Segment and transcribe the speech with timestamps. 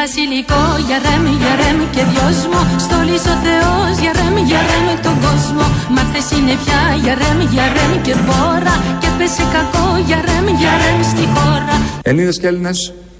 [0.00, 2.60] βασιλικό για ρεμ, για ρεμ και δυόσμο.
[2.84, 5.64] Στολής ο Θεός για ρεμ, για ρεμ τον κόσμο.
[5.94, 8.74] Μα χθες είναι πια για ρεμ, για ρεμ και μπόρα.
[9.00, 11.74] Και πέσει κακό για ρεμ, για ρεμ στη χώρα.
[12.10, 12.78] Ελλήνες και Έλληνες,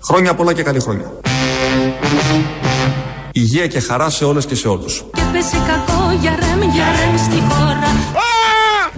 [0.08, 1.08] χρόνια πολλά και καλή χρόνια.
[3.32, 4.94] Υγεία και χαρά σε όλες και σε όλους.
[5.18, 7.90] Και πέσει κακό για ρεμ, για ρεμ στη χώρα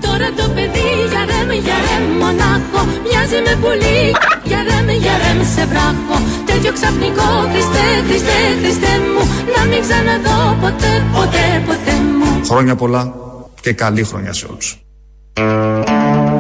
[0.07, 4.01] Τώρα το παιδί για ρεμ, για ρεμ μονάχο Μοιάζει με πουλί
[4.51, 6.17] για ρεμ, για ρεμ σε βράχο
[6.49, 9.23] Τέτοιο ξαφνικό Χριστέ, Χριστέ, Χριστέ μου
[9.55, 13.03] Να μην ξαναδώ ποτέ, ποτέ, ποτέ μου Χρόνια πολλά
[13.61, 14.77] και καλή χρονιά σε όλους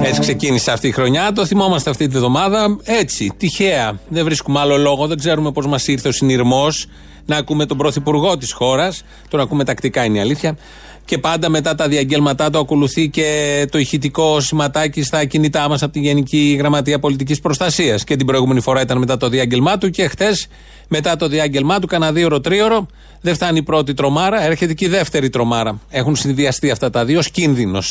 [0.04, 1.32] έτσι ξεκίνησε αυτή η χρονιά.
[1.32, 2.76] Το θυμόμαστε αυτή τη βδομάδα.
[2.84, 3.98] Έτσι, τυχαία.
[4.08, 5.06] Δεν βρίσκουμε άλλο λόγο.
[5.06, 6.86] Δεν ξέρουμε πώς μας ήρθε ο συνειρμός
[7.26, 9.04] να ακούμε τον πρωθυπουργό της χώρας.
[9.28, 10.56] Τον ακούμε τακτικά, είναι η αλήθεια.
[11.04, 15.92] Και πάντα μετά τα διαγγέλματά του ακολουθεί και το ηχητικό σηματάκι στα κινητά μας από
[15.92, 18.04] την Γενική Γραμματεία Πολιτικής Προστασίας.
[18.04, 20.48] Και την προηγούμενη φορά ήταν μετά το διάγγελμά του και χτες
[20.88, 22.86] μετά το διάγγελμά του, κανένα δύο τρίωρο.
[23.20, 25.80] Δεν φτάνει η πρώτη τρομάρα, έρχεται και η δεύτερη τρομάρα.
[25.88, 27.82] Έχουν συνδυαστεί αυτά τα δύο ω κίνδυνο.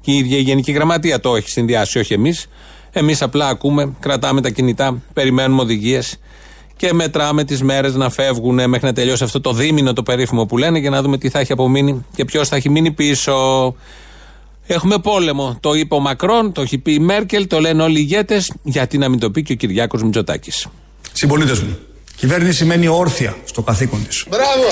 [0.00, 2.46] Και η ίδια η Γενική Γραμματεία το έχει συνδυάσει, όχι εμείς.
[2.92, 6.18] Εμείς απλά ακούμε, κρατάμε τα κινητά, περιμένουμε οδηγίες
[6.76, 10.58] και μετράμε τις μέρες να φεύγουν μέχρι να τελειώσει αυτό το δίμηνο το περίφημο που
[10.58, 13.74] λένε για να δούμε τι θα έχει απομείνει και ποιος θα έχει μείνει πίσω.
[14.66, 15.56] Έχουμε πόλεμο.
[15.60, 18.52] Το είπε ο Μακρόν, το έχει πει η Μέρκελ, το λένε όλοι οι ηγέτες.
[18.62, 20.66] Γιατί να μην το πει και ο Κυριάκος Μητσοτάκης.
[21.12, 21.78] Συμπολίτες μου,
[22.16, 24.26] κυβέρνηση σημαίνει όρθια στο καθήκον της.
[24.28, 24.64] Μπράβο!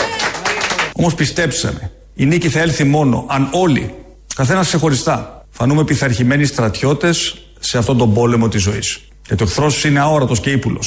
[0.96, 3.94] Όμως πιστέψτε η νίκη θα έλθει μόνο αν όλοι,
[4.34, 9.00] καθένας ξεχωριστά, φανούμε πειθαρχημένοι στρατιώτες σε αυτόν τον πόλεμο της ζωής.
[9.28, 10.82] Γιατί ο εχθρό είναι αόρατο και ύπουλο.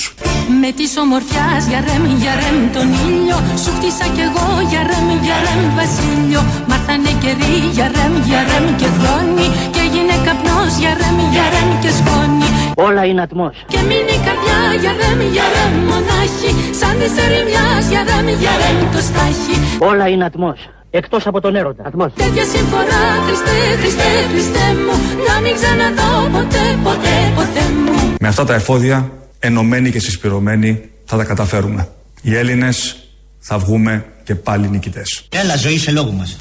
[0.62, 3.38] Με τη ομορφιά για ρεμ, για ρεμ τον ήλιο.
[3.62, 6.42] Σου χτίσα κι εγώ για ρεμ, για ρεμ βασίλειο.
[6.70, 9.48] Μάθανε καιροί για ρεμ, για ρεμ και χρόνι.
[9.74, 12.50] Και έγινε καπνό για ρεμ, για ρεμ και σκόνη.
[12.88, 13.48] Όλα είναι ατμό.
[13.72, 16.52] Και μείνει η καρδιά για ρεμ, για ρεμ μονάχη.
[16.80, 19.56] Σαν τη ερημιά για ρεμ, για ρεμ το στάχι.
[19.90, 20.52] Όλα είναι ατμό.
[21.00, 21.84] Εκτός από τον έρωτα.
[21.90, 22.11] Ατμός.
[22.16, 24.95] Τέτοια συμφορά, Χριστέ, Χριστέ, Χριστέ μου.
[25.28, 28.07] Να μην ξαναδώ ποτέ, ποτέ, ποτέ μου.
[28.20, 31.88] Με αυτά τα εφόδια, ενωμένοι και συσπηρωμένοι, θα τα καταφέρουμε.
[32.22, 32.95] Οι Έλληνες
[33.39, 35.28] θα βγούμε και πάλι νικητές.
[35.30, 36.38] Έλα ζωή σε λόγου μας.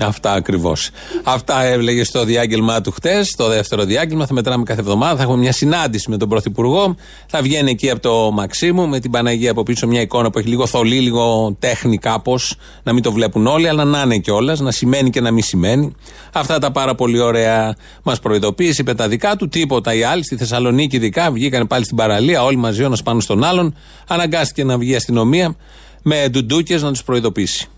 [0.00, 0.90] Αυτά ακριβώς.
[1.22, 4.26] Αυτά έλεγε στο διάγγελμά του χτες, το δεύτερο διάγγελμα.
[4.26, 5.16] Θα μετράμε κάθε εβδομάδα.
[5.16, 6.96] Θα έχουμε μια συνάντηση με τον Πρωθυπουργό.
[7.26, 10.48] Θα βγαίνει εκεί από το Μαξίμου με την Παναγία από πίσω μια εικόνα που έχει
[10.48, 12.56] λίγο θολή, λίγο τέχνη κάπως.
[12.82, 15.94] Να μην το βλέπουν όλοι, αλλά να είναι κιόλας, να σημαίνει και να μην σημαίνει.
[16.32, 19.48] Αυτά τα πάρα πολύ ωραία μας προειδοποίησε, είπε τα δικά του.
[19.48, 23.20] Τίποτα οι άλλοι στη Θεσσαλονίκη, ειδικά βγήκαν πάλι στην παραλία, όλοι μαζί ο ένας πάνω
[23.20, 23.76] στον άλλον.
[24.08, 25.56] Αναγκάστηκε να βγει η αστυνομία
[26.02, 27.68] με ντουντούκες να τους προειδοποιήσει.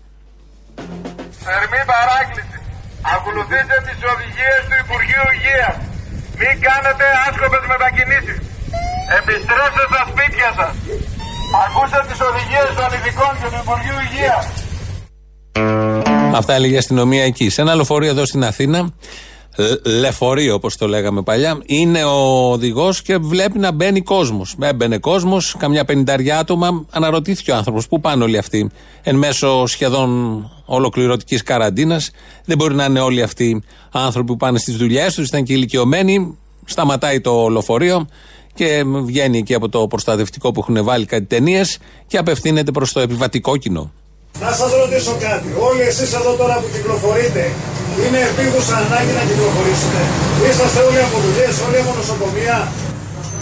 [1.45, 2.57] Θερμή παράκληση.
[3.15, 5.75] Ακολουθήστε τις οδηγίες του Υπουργείου Υγείας.
[6.39, 8.39] Μην κάνετε άσκοπες μετακινήσεις.
[9.19, 10.73] Επιστρέψτε στα σπίτια σας.
[11.63, 14.45] Ακούστε τις οδηγίες των ειδικών και του Υπουργείου Υγείας.
[16.39, 17.47] Αυτά έλεγε η αστυνομία εκεί.
[17.49, 18.79] Σε ένα λεωφορείο εδώ στην Αθήνα,
[19.99, 24.55] λεωφορείο όπως το λέγαμε παλιά, είναι ο οδηγός και βλέπει να μπαίνει κόσμος.
[24.61, 26.85] Έμπαινε κόσμος, καμιά πενηνταριά άτομα.
[26.89, 28.69] Αναρωτήθηκε ο άνθρωπος, πού πάνε όλοι αυτοί,
[29.01, 30.09] εν μέσω σχεδόν
[30.65, 32.11] ολοκληρωτικής καραντίνας;
[32.45, 36.37] Δεν μπορεί να είναι όλοι αυτοί άνθρωποι που πάνε στις δουλειές τους, ήταν και ηλικιωμένοι.
[36.65, 38.07] Σταματάει το λεωφορείο
[38.53, 41.77] και βγαίνει εκεί από το προστατευτικό που έχουν βάλει κάτι ταινίες
[42.07, 43.91] και απευθύνεται προς το επιβατικό κοινό.
[44.43, 45.49] Να σας ρωτήσω κάτι.
[45.67, 47.43] Όλοι εσείς εδώ τώρα που κυκλοφορείτε,
[48.03, 50.01] είναι επίγουσα ανάγκη να κυκλοφορήσετε;
[50.47, 52.57] Είσαστε όλοι από δουλειές, όλοι από νοσοκομεία;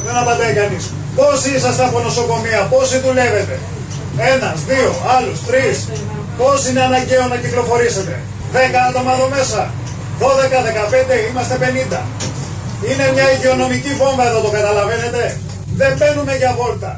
[0.06, 0.84] Δεν απαντάει κανείς.
[1.18, 3.56] Πόσοι είσαστε από νοσοκομεία, πόσοι δουλεύετε;
[4.34, 5.78] Ένας, δύο, άλλους, τρεις.
[6.40, 8.16] Πόσοι είναι αναγκαίο να κυκλοφορήσετε;
[8.56, 9.62] Δέκα άτομα εδώ μέσα.
[10.22, 12.02] Δώδεκα, δεκαπέντε, είμαστε πενήντα.
[12.90, 15.24] Είναι μια υγειονομική βόμβα εδώ, το καταλαβαίνετε;
[15.80, 16.92] Δεν μπαίνουμε για βόλτα.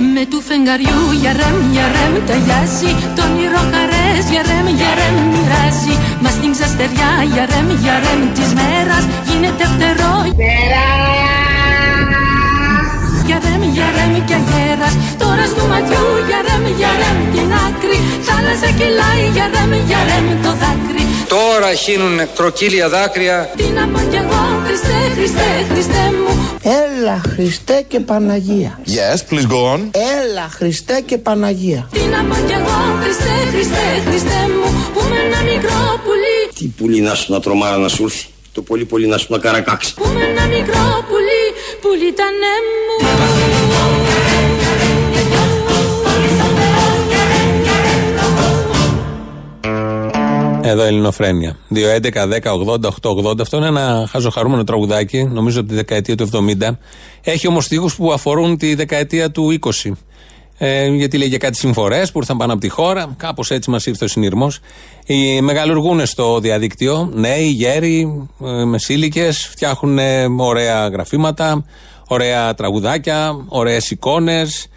[0.00, 2.90] Με του φεγγαριού για ρεμ, για ρεμ ταιριάζει.
[3.16, 5.94] Το όνειρο χαρές για ρεμ, για ρεμ μοιράζει.
[6.22, 9.04] Μας στην ξαστεριά για ρεμ, για ρεμ της μέρας.
[9.28, 10.14] Γίνεται φτερό.
[10.38, 12.25] Για ρεμ,
[13.76, 17.98] για ρεμ και αγέρας Τώρα στο ματιού για ρεμ, για ρεμ την άκρη.
[18.26, 21.02] Θάλασσα κυλάει για ρεμ, για ρεμ το δάκρυ.
[21.34, 23.38] Τώρα χύνουν κροκύλια δάκρυα.
[23.56, 26.32] Τι να πω κι εγώ Χριστέ, Χριστέ, Χριστέ μου.
[26.82, 28.72] Έλα Χριστέ και Παναγία.
[28.98, 29.80] Yes, please go on.
[30.20, 31.88] Έλα Χριστέ και Παναγία.
[31.92, 34.68] Τι να πω κι εγώ Χριστέ, Χριστέ, Χριστέ μου.
[34.94, 36.38] Που με ένα μικρό πουλί.
[36.58, 38.26] Τι πουλί να σου να τρομάρα να σου έρθει.
[38.56, 41.44] Το πολύ πολύ να σου να καρακάξει Που με ένα μικρό πουλί.
[41.82, 42.28] Πουλί τα
[42.66, 43.25] μου
[50.68, 51.56] Εδώ Ελληνοφρένια.
[51.74, 53.40] 2.11.10.80.880.
[53.40, 56.28] Αυτό είναι ένα χαζοχαρούμενο τραγουδάκι, νομίζω από τη δεκαετία του
[56.60, 56.70] 70.
[57.22, 59.90] Έχει όμως στίχους που αφορούν τη δεκαετία του 20.
[60.58, 63.14] Ε, γιατί λέει για κάτι συμφορές που ήρθαν πάνω από τη χώρα.
[63.16, 64.60] Κάπως έτσι μας ήρθε ο συνειρμός.
[65.06, 67.10] Οι μεγαλουργούν στο διαδίκτυο.
[67.14, 69.98] Νέοι, γέροι, ε, μεσήλικε, φτιάχνουν
[70.40, 71.64] ωραία γραφήματα,
[72.08, 74.68] ωραία τραγουδάκια, ωραίες εικόνες.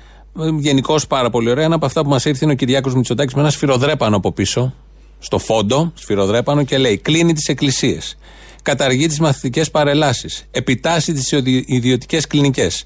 [0.59, 1.65] Γενικώς πάρα πολύ ωραία.
[1.65, 4.73] Ένα από αυτά που μας ήρθε είναι ο Κυριάκος Μητσοτάκης με ένα σφυροδρέπανο από πίσω,
[5.19, 8.17] στο φόντο, σφυροδρέπανο, και λέει: Κλείνει τις εκκλησίες.
[8.61, 10.43] Καταργεί τις μαθητικές παρελάσεις.
[10.51, 11.31] Επιτάσσει τις
[11.65, 12.85] ιδιωτικές κλινικές.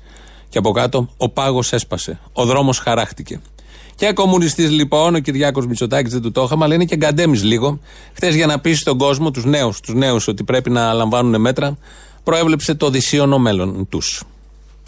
[0.50, 2.20] Και από κάτω, ο πάγος έσπασε.
[2.34, 3.42] Ο δρόμος χαράχτηκε.
[3.96, 7.80] Και κομμουνιστής λοιπόν, ο Κυριάκος Μητσοτάκης δεν του το είχαμε, αλλά είναι και γκαντέμις λίγο.
[8.14, 11.78] Χθες για να πείσει τον κόσμο, τους νέους, τους νέους, ότι πρέπει να λαμβάνουν μέτρα,
[12.24, 14.24] προέβλεψε το δυσίωνο μέλλον τους.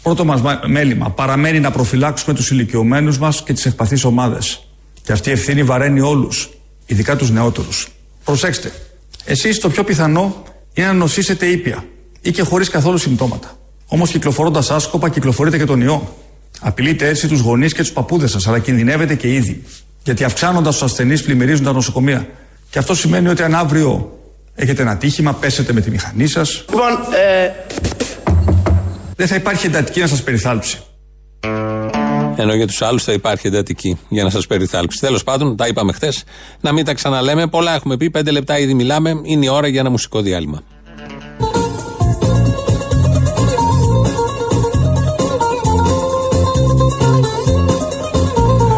[0.02, 4.66] Πρώτο μα μέλημα παραμένει να προφυλάξουμε τους ηλικιωμένους μας και τις ευπαθείς ομάδες.
[5.02, 6.50] Και αυτή η ευθύνη βαραίνει όλους,
[6.86, 7.88] ειδικά τους νεότερους.
[8.24, 8.72] Προσέξτε,
[9.24, 10.42] εσείς το πιο πιθανό
[10.74, 11.84] είναι να νοσήσετε ήπια
[12.20, 13.58] ή και χωρίς καθόλου συμπτώματα.
[13.86, 16.16] Όμως κυκλοφορώντας άσκοπα, κυκλοφορείτε και τον ιό.
[16.60, 19.62] Απειλείτε έτσι τους γονείς και τους παππούδες σας, αλλά κινδυνεύετε και ήδη.
[20.04, 22.28] Γιατί αυξάνοντας τους ασθενείς, πλημμυρίζουν τα νοσοκομεία.
[22.70, 24.18] Και αυτό σημαίνει ότι αν αύριο
[24.54, 26.64] έχετε ένα τύχημα, πέσετε με τη μηχανή σας.
[26.68, 27.50] Λοιπόν, ε...
[29.16, 30.78] Δεν θα υπάρχει εντατική να σας περιθάλψει.
[32.36, 35.00] Ενώ για τους άλλους θα υπάρχει εντατική για να σας περιθάλψει.
[35.00, 36.24] Τέλος πάντων, τα είπαμε χθες.
[36.60, 37.46] Να μην τα ξαναλέμε.
[37.46, 38.10] Πολλά έχουμε πει.
[38.10, 39.20] Πέντε λεπτά ήδη μιλάμε.
[39.22, 40.62] Είναι η ώρα για ένα μουσικό διάλειμμα.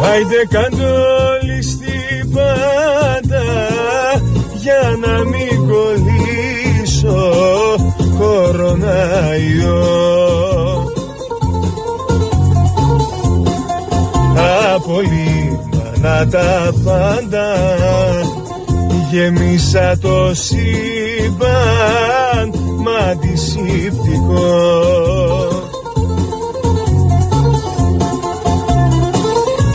[0.03, 3.43] Άιντε καντόλι στην πάντα
[4.55, 7.31] για να μην κολλήσω
[8.17, 10.28] κοροναϊό
[14.75, 17.47] Απολύμανα τα πάντα.
[19.11, 21.49] Γεμίσα το σύμπαν
[22.83, 24.47] μα αντισήπτικο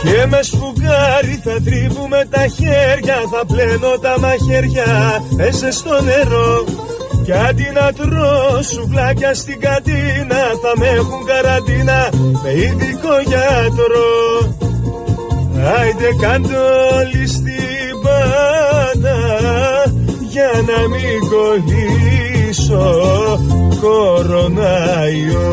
[0.03, 6.63] Και με σφουγγάρι θα τρίβουμε τα χέρια Θα πλένω τα μαχαίρια Έσε στο νερό
[7.25, 12.09] Κι αντί να τρώω σουβλάκια στην καντίνα Θα με έχουν καραντίνα
[12.43, 14.13] με ειδικό γιατρό
[15.77, 19.17] Άιντε καντόλι στην πάντα
[20.31, 22.85] Για να μην κολλήσω
[23.81, 25.45] κοροναϊό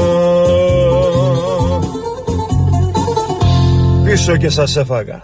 [4.12, 5.20] πίσω και σας έφαγα.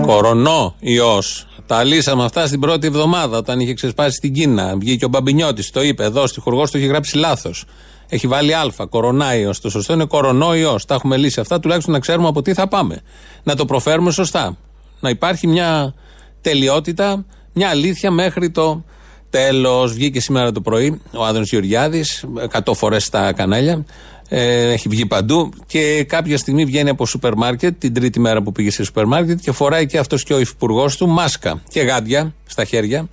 [0.00, 1.46] Κορονό ιός.
[1.66, 4.76] Τα λύσαμε αυτά στην πρώτη εβδομάδα όταν είχε ξεσπάσει στην Κίνα.
[4.76, 7.64] Βγήκε ο Μπαμπινιώτης, το είπε εδώ, στη χουργό του είχε γράψει λάθος.
[8.08, 9.52] Έχει βάλει Α, κορονάιο.
[9.62, 10.78] Το σωστό είναι κορονό ιό.
[10.86, 13.02] Τα έχουμε λύσει αυτά, τουλάχιστον να ξέρουμε από τι θα πάμε.
[13.42, 14.56] Να το προφέρουμε σωστά.
[15.00, 15.94] Να υπάρχει μια
[16.40, 18.84] τελειότητα, μια αλήθεια μέχρι το
[19.30, 19.92] τέλος.
[19.92, 22.24] Βγήκε σήμερα το πρωί ο Άδωνο Γεωργιάδης,
[22.64, 23.84] 100 φορές στα κανάλια.
[24.28, 28.52] Ε, έχει βγει παντού και κάποια στιγμή βγαίνει από σούπερ μάρκετ, την τρίτη μέρα που
[28.52, 32.34] πήγε σε σούπερ μάρκετ και φοράει και αυτός και ο υφυπουργός του μάσκα και γάντια
[32.46, 33.08] στα χέρια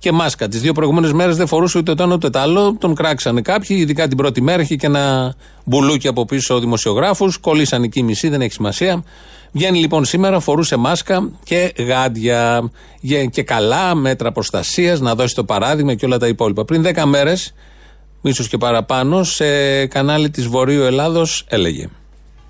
[0.00, 0.48] και μάσκα.
[0.48, 2.76] Τις δύο προηγούμενες μέρες δεν φορούσε ούτε το ένα ούτε το άλλο.
[2.78, 5.34] Τον κράξανε κάποιοι, ειδικά την πρώτη μέρα είχε και ένα
[5.64, 7.32] μπουλούκι από πίσω δημοσιογράφου.
[7.40, 9.04] Κολλήσαν εκεί μισή, δεν έχει σημασία.
[9.52, 12.70] Βγαίνει λοιπόν σήμερα, φορούσε μάσκα και γάντια
[13.30, 16.64] και καλά μέτρα προστασίας, να δώσει το παράδειγμα και όλα τα υπόλοιπα.
[16.64, 17.54] Πριν 10 μέρες
[18.22, 21.88] ίσως και παραπάνω, σε κανάλι της Βορείου Ελλάδος έλεγε.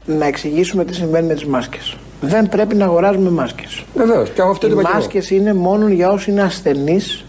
[0.07, 1.97] Να εξηγήσουμε τι συμβαίνει με τις μάσκες.
[2.21, 3.85] Δεν πρέπει να αγοράζουμε μάσκες.
[3.95, 4.31] Βεβαίως.
[4.31, 7.25] Και αυτό Οι μάσκες είναι μόνο για όσοι είναι ασθενείς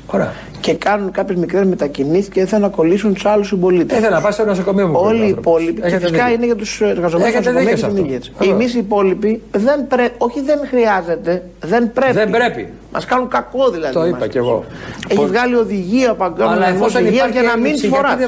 [0.61, 3.97] και κάνουν κάποιες μικρές μετακινήσεις και δεν θέλουν να κολλήσουν τους άλλους συμπολίτες.
[3.97, 4.99] Ήθελα να πα στο νοσοκομείο μου.
[5.03, 5.81] Όλοι οι υπόλοιποι.
[5.81, 8.53] Και φυσικά είναι για τους εργαζομένους του νοσοκομείου και την υγεία.
[8.53, 12.13] Εμείς οι υπόλοιποι δεν πρέπει, όχι δεν χρειάζεται, δεν πρέπει.
[12.13, 12.69] Δεν πρέπει.
[12.93, 13.93] Μας κάνουν κακό δηλαδή.
[13.93, 14.65] Το είπα κι εγώ.
[15.07, 18.27] Έχει βγάλει οδηγία παγκόσμια υγεία για να μην φοράς.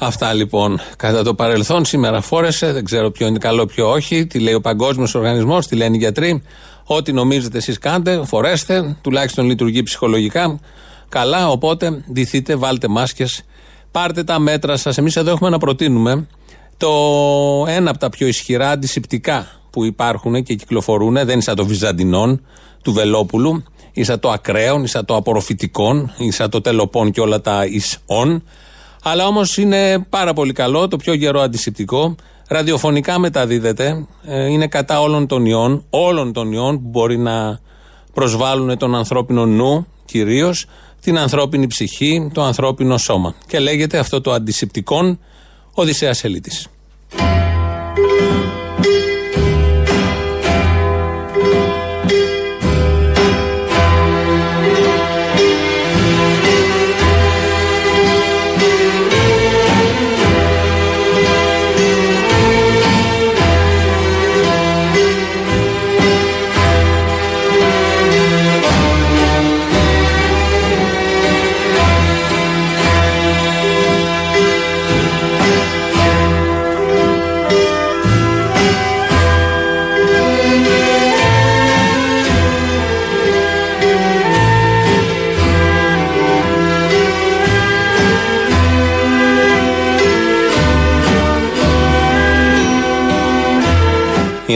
[0.00, 0.80] Αυτά λοιπόν.
[0.96, 4.26] Κατά το παρελθόν σήμερα φόρεσε, δεν ξέρω ποιο είναι καλό, ποιο όχι.
[4.26, 6.42] Τι λέει ο Παγκόσμιος Οργανισμός, τι λένε οι γιατροί.
[6.90, 10.60] Ό,τι νομίζετε εσείς κάντε, φορέστε, τουλάχιστον λειτουργεί ψυχολογικά.
[11.08, 13.42] Καλά, οπότε ντυθείτε, βάλτε μάσκες,
[13.90, 14.98] πάρτε τα μέτρα σας.
[14.98, 16.26] Εμείς εδώ έχουμε να προτείνουμε
[16.76, 16.90] το
[17.68, 21.14] ένα από τα πιο ισχυρά αντισηπτικά που υπάρχουν και κυκλοφορούν.
[21.14, 22.44] Δεν είναι σαν το Βυζαντινόν
[22.82, 27.20] του Βελόπουλου, ή σαν το Ακραίων, ή σαν το Απορροφητικών, ή σαν το Τελοπών και
[27.20, 28.42] όλα τα Ισόν.
[29.02, 32.14] Αλλά όμως είναι πάρα πολύ καλό, το πιο γερό αντισηπτικό.
[32.48, 34.06] Ραδιοφωνικά μεταδίδεται.
[34.24, 37.60] Ε, είναι κατά όλων των ιών, όλων των ιών που μπορεί να
[38.12, 40.66] προσβάλλουν τον ανθρώπινο νου κυρίως,
[41.00, 43.34] την ανθρώπινη ψυχή, το ανθρώπινο σώμα.
[43.46, 45.18] Και λέγεται αυτό το αντισηπτικόν
[45.72, 46.68] Οδυσσέας Ελίτης.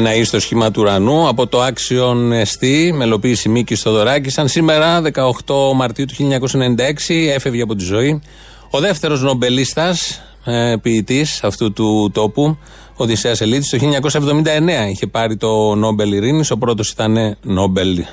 [0.02, 4.30] Είναι αίστο σχήμα του ουρανού από το άξιον εστί, μελοποίηση Μίκης Στοδωράκη.
[4.30, 8.22] Σαν σήμερα, 18 Μαρτίου του 1996, έφευγε από τη ζωή
[8.70, 12.58] ο δεύτερος νομπελίστας ε, ποιητής αυτού του τόπου, ο
[12.96, 18.04] Οδυσσέας Ελίτης, το 1979 είχε πάρει το Νόμπελ Ειρήνης, ο πρώτος ήταν Νόμπελ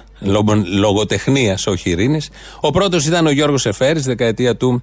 [0.66, 2.30] λογοτεχνίας, όχι ειρήνης.
[2.60, 4.82] Ο πρώτος ήταν ο Γιώργος Εφέρης, δεκαετία του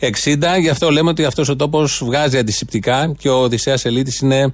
[0.00, 4.52] 60, γι' αυτό λέμε ότι αυτός ο τόπος βγάζει αντισηπτικά και ο Οδυσσέας Ελίτης είναι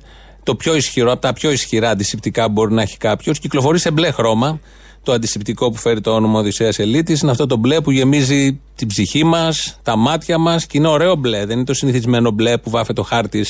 [0.49, 3.39] το πιο ισχυρό, από τα πιο ισχυρά αντισηπτικά που μπορεί να έχει κάποιος.
[3.39, 4.61] Κυκλοφορεί σε μπλε χρώμα.
[5.03, 8.89] Το αντισηπτικό που φέρει το όνομα Οδυσσέας Ελίτης είναι αυτό το μπλε που γεμίζει την
[8.89, 11.47] ψυχή μας, τα μάτια μας και είναι ωραίο μπλε.
[11.47, 13.47] Δεν είναι το συνηθισμένο μπλε που βάφε το χάρτη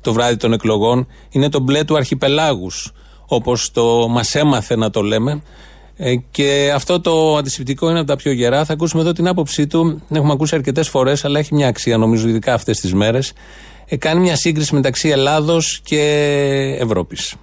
[0.00, 1.06] το βράδυ των εκλογών.
[1.30, 2.92] Είναι το μπλε του αρχιπελάγους,
[3.26, 5.42] όπως το μας έμαθε να το λέμε.
[5.96, 8.64] Ε, και αυτό το αντισηπτικό είναι από τα πιο γερά.
[8.64, 10.02] Θα ακούσουμε εδώ την άποψή του.
[10.06, 13.32] Την έχουμε ακούσει αρκετές φορές, αλλά έχει μια αξία νομίζω, ειδικά αυτές τις μέρες.
[13.90, 16.00] Ε, κάνει μια σύγκριση μεταξύ Ελλάδος και
[16.80, 17.34] Ευρώπης.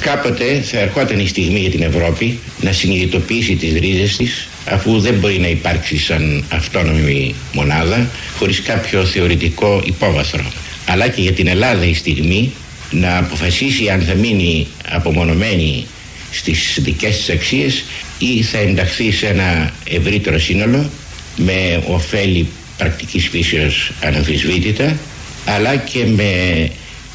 [0.00, 5.14] Κάποτε θα ερχόταν η στιγμή για την Ευρώπη να συνειδητοποιήσει τις ρίζες της αφού δεν
[5.14, 8.08] μπορεί να υπάρξει σαν αυτόνομη μονάδα
[8.38, 10.44] χωρίς κάποιο θεωρητικό υπόβαθρο.
[10.86, 12.52] Αλλά και για την Ελλάδα η στιγμή
[12.90, 15.86] να αποφασίσει αν θα μείνει απομονωμένη
[16.30, 17.84] στις δικές της αξίες
[18.18, 20.90] ή θα ενταχθεί σε ένα ευρύτερο σύνολο
[21.36, 24.96] με ωφέλη πρακτικής φύσεως αναμφισβήτητα
[25.46, 26.30] αλλά και με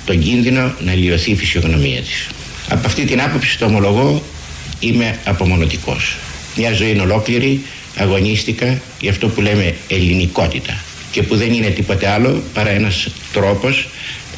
[0.05, 2.27] τον κίνδυνο να λιωθεί η φυσιογνωμία της.
[2.69, 4.23] Από αυτή την άποψη το ομολογώ
[4.79, 6.15] είμαι απομονωτικός.
[6.55, 7.61] Μια ζωή είναι ολόκληρη
[7.95, 13.87] αγωνίστηκα για αυτό που λέμε ελληνικότητα και που δεν είναι τίποτε άλλο παρά ένας τρόπος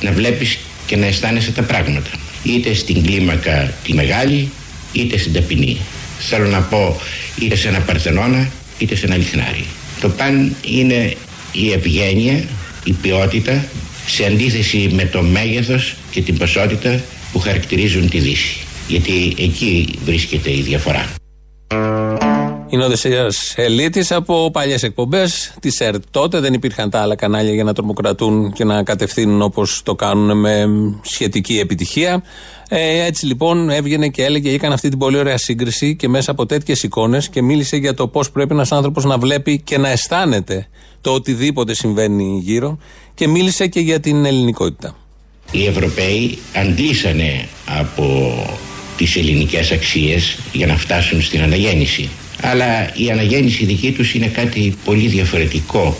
[0.01, 2.09] να βλέπεις και να αισθάνεσαι τα πράγματα
[2.43, 4.49] είτε στην κλίμακα τη μεγάλη
[4.91, 5.77] είτε στην ταπεινή
[6.19, 6.99] θέλω να πω
[7.39, 9.65] είτε σε ένα παρθενώνα είτε σε ένα λιχνάρι
[10.01, 11.15] το παν είναι
[11.51, 12.43] η ευγένεια
[12.83, 13.65] η ποιότητα
[14.05, 18.57] σε αντίθεση με το μέγεθος και την ποσότητα που χαρακτηρίζουν τη Δύση.
[18.87, 21.09] Γιατί εκεί βρίσκεται η διαφορά.
[22.73, 26.03] Είναι ο Δεσσέα Ελίτης από παλιές εκπομπές της ΕΡΤ.
[26.11, 30.39] Τότε δεν υπήρχαν τα άλλα κανάλια για να τρομοκρατούν και να κατευθύνουν όπως το κάνουν
[30.39, 30.65] με
[31.01, 32.23] σχετική επιτυχία.
[32.69, 36.45] Ε, έτσι λοιπόν έβγαινε και έλεγε, έκανε αυτή την πολύ ωραία σύγκριση και μέσα από
[36.45, 40.67] τέτοιες εικόνες και μίλησε για το πώς πρέπει ένας άνθρωπος να βλέπει και να αισθάνεται
[41.01, 42.77] το οτιδήποτε συμβαίνει γύρω
[43.13, 44.95] και μίλησε και για την ελληνικότητα.
[45.51, 48.35] Οι Ευρωπαίοι αντλήσανε από
[48.97, 52.09] τις ελληνικές αξίες για να φτάσουν στην αναγέννηση.
[52.41, 55.97] Αλλά η αναγέννηση δική τους είναι κάτι πολύ διαφορετικό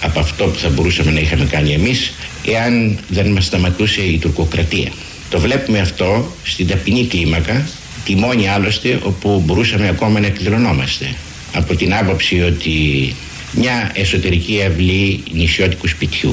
[0.00, 2.12] από αυτό που θα μπορούσαμε να είχαμε κάνει εμείς
[2.44, 4.90] εάν δεν μας σταματούσε η τουρκοκρατία.
[5.30, 7.68] Το βλέπουμε αυτό στην ταπεινή κλίμακα,
[8.04, 11.14] τη μόνη άλλωστε όπου μπορούσαμε ακόμα να εκδηλωνόμαστε.
[11.52, 13.14] Από την άποψη ότι
[13.52, 16.32] μια εσωτερική αυλή νησιώτικου σπιτιού,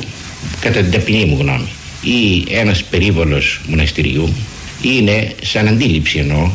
[0.59, 1.69] κατά την ταπεινή μου γνώμη,
[2.01, 4.33] ή ένας περίβολος μοναστηριού
[4.81, 6.49] είναι σαν αντίληψη εννοώ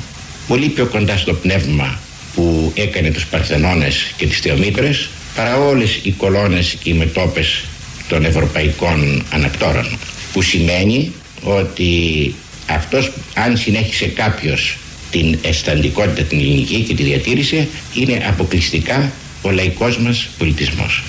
[0.49, 1.99] πολύ πιο κοντά στο πνεύμα
[2.39, 7.65] που έκανε τους Παρθενώνες και τις Θεομήτρες παρά όλες οι κολόνες και οι μετόπες
[8.09, 9.99] των ευρωπαϊκών ανακτόρων
[10.33, 12.35] που σημαίνει ότι
[12.67, 14.77] αυτός αν συνέχισε κάποιος
[15.11, 21.03] την αισθαντικότητα την ελληνική και τη διατήρησε είναι αποκλειστικά ο λαϊκός μας πολιτισμός.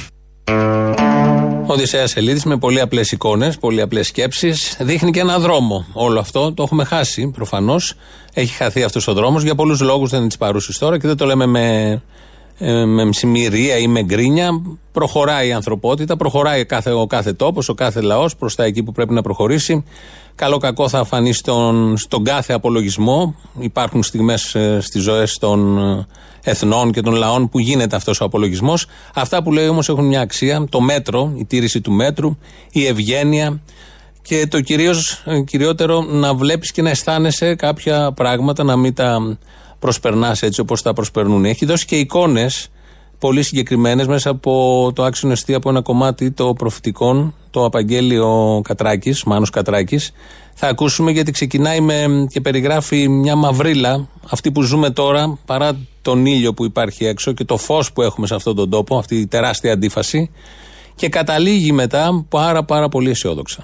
[1.70, 4.78] Ο Οδυσσέας Ελίδη με πολύ απλές εικόνες, πολύ απλές σκέψεις.
[4.80, 5.86] Δείχνει και ένα δρόμο.
[5.94, 7.94] Όλο αυτό το έχουμε χάσει προφανώς.
[8.34, 11.18] Έχει χαθεί αυτός ο δρόμος για πολλούς λόγους, δεν είναι της παρούσης τώρα και δεν
[11.18, 12.02] το λέμε με,
[12.60, 14.62] ε, με συμμυρία ή με γκρίνια.
[14.92, 18.92] Προχωράει η ανθρωπότητα, προχωράει κάθε, ο κάθε τόπος, ο κάθε λαός προς τα εκεί που
[18.92, 19.84] πρέπει να προχωρήσει.
[20.36, 23.36] Καλό κακό θα φανεί στον, στον κάθε απολογισμό.
[23.60, 26.08] Υπάρχουν στιγμές ε, στις ζωές των ε,
[26.44, 28.88] εθνών και των λαών που γίνεται αυτός ο απολογισμός.
[29.14, 30.66] Αυτά που λέει όμως έχουν μια αξία.
[30.70, 32.38] Το μέτρο, η τήρηση του μέτρου,
[32.72, 33.62] η ευγένεια
[34.22, 39.38] και το κυρίως, ε, κυριότερο να βλέπεις και να αισθάνεσαι κάποια πράγματα, να μην τα
[39.80, 41.46] προσπερνάς έτσι όπως τα προσπερνούν.
[41.46, 42.70] Έχει δώσει και εικόνες
[43.20, 49.24] πολύ συγκεκριμένες μέσα από το άξιο εστί από ένα κομμάτι το προφητικών, το απαγγέλιο Κατράκης,
[49.24, 50.12] Μάνος Κατράκης.
[50.54, 56.26] Θα ακούσουμε γιατί ξεκινάει με, και περιγράφει μια μαυρίλα, αυτή που ζούμε τώρα, παρά τον
[56.26, 59.28] ήλιο που υπάρχει έξω και το φως που έχουμε σε αυτόν τον τόπο, αυτή η
[59.28, 60.32] τεράστια αντίφαση.
[60.96, 63.64] Και καταλήγει μετά πάρα πάρα πολύ αισιόδοξα.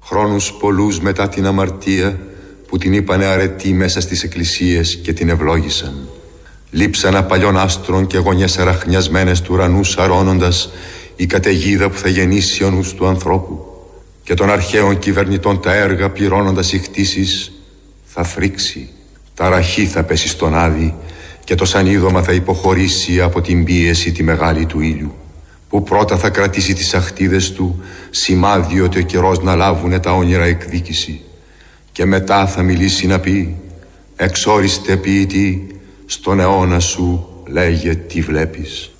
[0.00, 2.18] Χρόνους πολλούς μετά την αμαρτία
[2.68, 6.08] που την είπανε αρετή μέσα στις εκκλησίες και την ευλόγησαν.
[6.70, 10.70] Λείψανα παλιών άστρων και γωνιές αραχνιασμένες του ουρανού σαρώνοντας
[11.16, 13.66] η καταιγίδα που θα γεννήσει ο νους του ανθρώπου.
[14.22, 17.52] Και των αρχαίων κυβερνητών τα έργα πληρώνοντας οι χτίσεις
[18.04, 18.88] θα φρίξει,
[19.34, 20.94] τα ραχή θα πέσει στον άδει
[21.44, 25.14] και το σανίδωμα θα υποχωρήσει από την πίεση τη μεγάλη του ήλιου
[25.68, 30.44] που πρώτα θα κρατήσει τις αχτίδες του σημάδι ότι ο καιρός να λάβουνε τα όνειρα
[30.44, 31.20] εκδίκηση
[31.98, 33.56] και μετά θα μιλήσει να πει
[34.16, 35.66] εξόριστε ποιητή
[36.06, 38.90] στον αιώνα σου λέγε τι βλέπεις.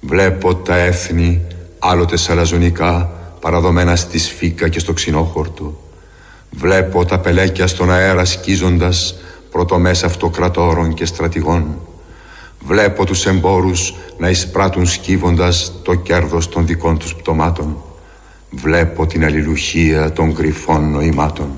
[0.00, 1.40] Βλέπω τα έθνη
[1.78, 3.10] άλλοτε σαλαζονικά
[3.40, 5.80] παραδομένα στη σφίκα και στο ξινόχορτο.
[6.50, 9.14] Βλέπω τα πελέκια στον αέρα σκίζοντας
[9.50, 11.78] πρωτομές αυτοκρατόρων και στρατηγών.
[12.66, 17.76] Βλέπω τους εμπόρους να εισπράττουν σκύβοντας το κέρδος των δικών τους πτωμάτων.
[18.50, 21.50] Βλέπω την αλληλουχία των κρυφών νοημάτων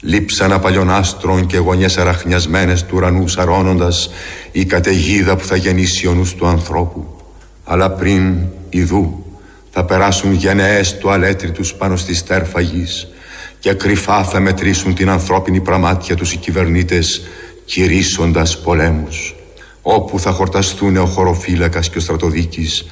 [0.00, 4.10] Λείψανα παλιών άστρων και γωνιές αραχνιασμένες του ουρανού σαρώνοντας
[4.52, 7.16] η καταιγίδα που θα γεννήσει ο νους του ανθρώπου.
[7.64, 8.38] Αλλά πριν,
[8.68, 9.24] ιδού,
[9.70, 13.08] θα περάσουν γενναίες του αλέτριτους πάνω στη στέρφα γης
[13.58, 17.22] και κρυφά θα μετρήσουν την ανθρώπινη πραμάτια τους οι κυβερνήτες
[17.64, 19.34] κηρύσσοντας πολέμους
[19.82, 22.86] όπου θα χορταστούν ο χωροφύλακας και ο στρατοδίκης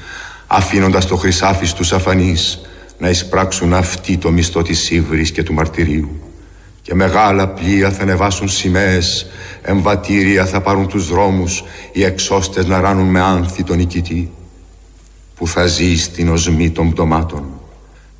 [0.46, 2.60] αφήνοντας το χρυσάφι στους αφανείς
[2.98, 6.25] να εισπράξουν αυτοί το μισθό της ύβρης και του μαρτυρίου
[6.86, 9.26] και μεγάλα πλοία θα ανεβάσουν σημαίες
[9.62, 14.30] εμβατήρια θα πάρουν τους δρόμους οι εξώστες να ράνουν με άνθη τον νικητή
[15.34, 17.44] που θα ζει στην οσμή των πτωμάτων.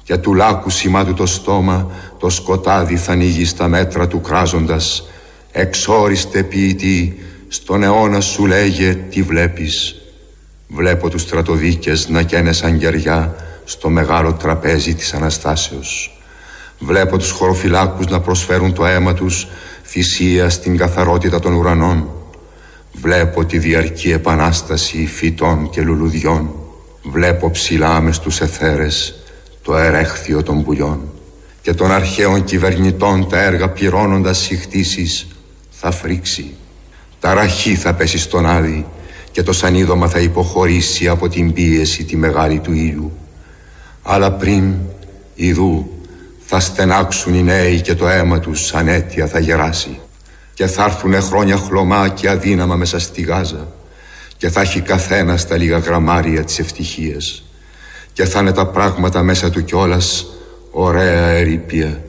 [0.02, 5.08] Και του λάκου σημάτου το στόμα το σκοτάδι θα ανοίγει στα μέτρα του κράζοντας.
[5.52, 7.18] Εξόριστε ποιητή
[7.49, 9.94] στον αιώνα σου λέγε τι βλέπεις;
[10.69, 16.15] Βλέπω τους στρατοδίκες να καίνε σαν γεριά στο μεγάλο τραπέζι της Αναστάσεως
[16.78, 19.49] Βλέπω τους χωροφυλάκους να προσφέρουν το αίμα τους
[19.82, 22.08] θυσία στην καθαρότητα των ουρανών.
[22.93, 26.50] Βλέπω τη διαρκή επανάσταση φυτών και λουλουδιών.
[27.02, 29.15] Βλέπω ψηλά μες στους εθέρες
[29.62, 31.00] το ερέχθιο των πουλιών.
[31.62, 35.26] Και των αρχαίων κυβερνητών τα έργα πληρώνοντας συχτήσεις
[35.71, 36.54] θα φρίξει.
[37.21, 38.86] Τα ραχή θα πέσει στον άδει
[39.30, 43.12] και το σανίδωμα θα υποχωρήσει από την πίεση τη μεγάλη του ήλιου.
[44.02, 44.75] Αλλά πριν,
[45.34, 45.91] ιδού,
[46.49, 50.00] θα στενάξουν οι νέοι και το αίμα τους σαν αίτια θα γεράσει.
[50.54, 53.69] Και θα έρθουν χρόνια χλωμά και αδύναμα μέσα στη Γάζα.
[54.37, 57.45] Και θα έχει καθένα τα λίγα γραμμάρια της ευτυχίας.
[58.13, 60.26] Και θα είναι τα πράγματα μέσα του κιόλας
[60.71, 62.00] ωραία ερήπια.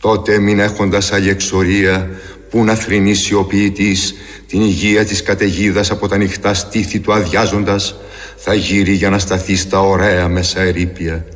[0.00, 2.10] Τότε μην έχοντας άλλη εξορία
[2.50, 4.14] που να θρυνήσει ο ποιητής
[4.46, 7.96] την υγεία της καταιγίδας από τα νυχτά στήθη του αδειάζοντας
[8.36, 11.26] θα γύρει για να σταθεί στα ωραία μέσα ερήπια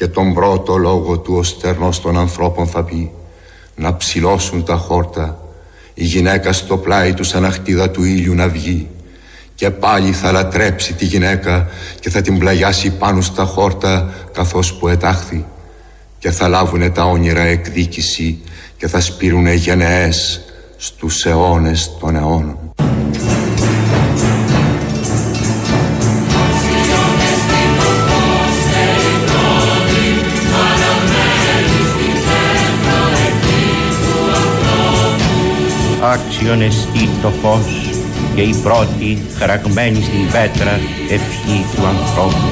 [0.00, 3.10] και τον πρώτο λόγο του ο στερνός των ανθρώπων θα πει
[3.74, 5.42] να ψηλώσουν τα χόρτα.
[5.94, 8.88] Η γυναίκα στο πλάι του σαν αχτίδα του ήλιου να βγει.
[9.54, 11.68] Και πάλι θα λατρέψει τη γυναίκα
[12.00, 15.44] και θα την πλαγιάσει πάνω στα χόρτα καθώς που ετάχθη.
[16.18, 18.40] Και θα λάβουνε τα όνειρα εκδίκηση
[18.76, 20.40] και θα σπείρουνε γενναίες
[20.76, 22.69] στους αιώνες των αιώνων.
[36.12, 37.90] Άξιον εστί το φως
[38.34, 42.48] και η πρώτη χαραγμένη στην πέτρα ευχή του ανθρώπου.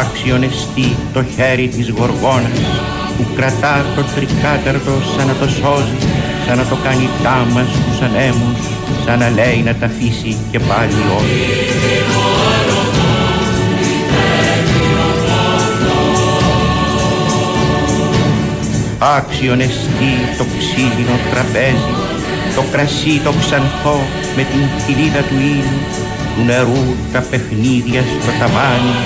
[0.00, 2.60] Άξιον εστί το χέρι της γοργόνας
[3.16, 5.96] που κρατά το τρικάταρτο σαν να το σώζει,
[6.46, 8.60] σαν να το κάνει τάμα στους ανέμους,
[9.04, 11.61] σαν να λέει να τα αφήσει και πάλι όχι.
[19.02, 21.94] Άξιον εστί το ξύλινο τραπέζι,
[22.54, 23.98] το κρασί το ξανθό
[24.36, 25.80] με την κοιλίδα του ήλιου,
[26.34, 28.96] του νερού τα παιχνίδια στο ταβάνι.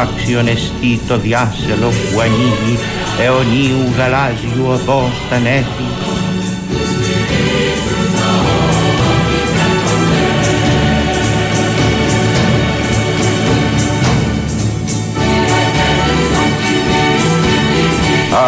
[0.00, 2.78] Άξιον εστί το διάσελο που ανοίγει
[3.20, 5.88] αιωνίου γαλάζιου οδό στα νέφη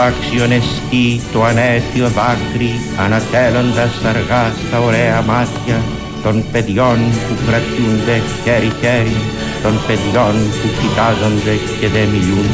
[0.06, 5.82] άξιον εστί το ανέτιο δάκρυ ανατέλλοντας αργά στα ωραία μάτια
[6.22, 9.16] των παιδιών που κρατιούνται χέρι-χέρι
[9.62, 12.48] των παιδιών που κοιτάζονται και δεν μιλούν.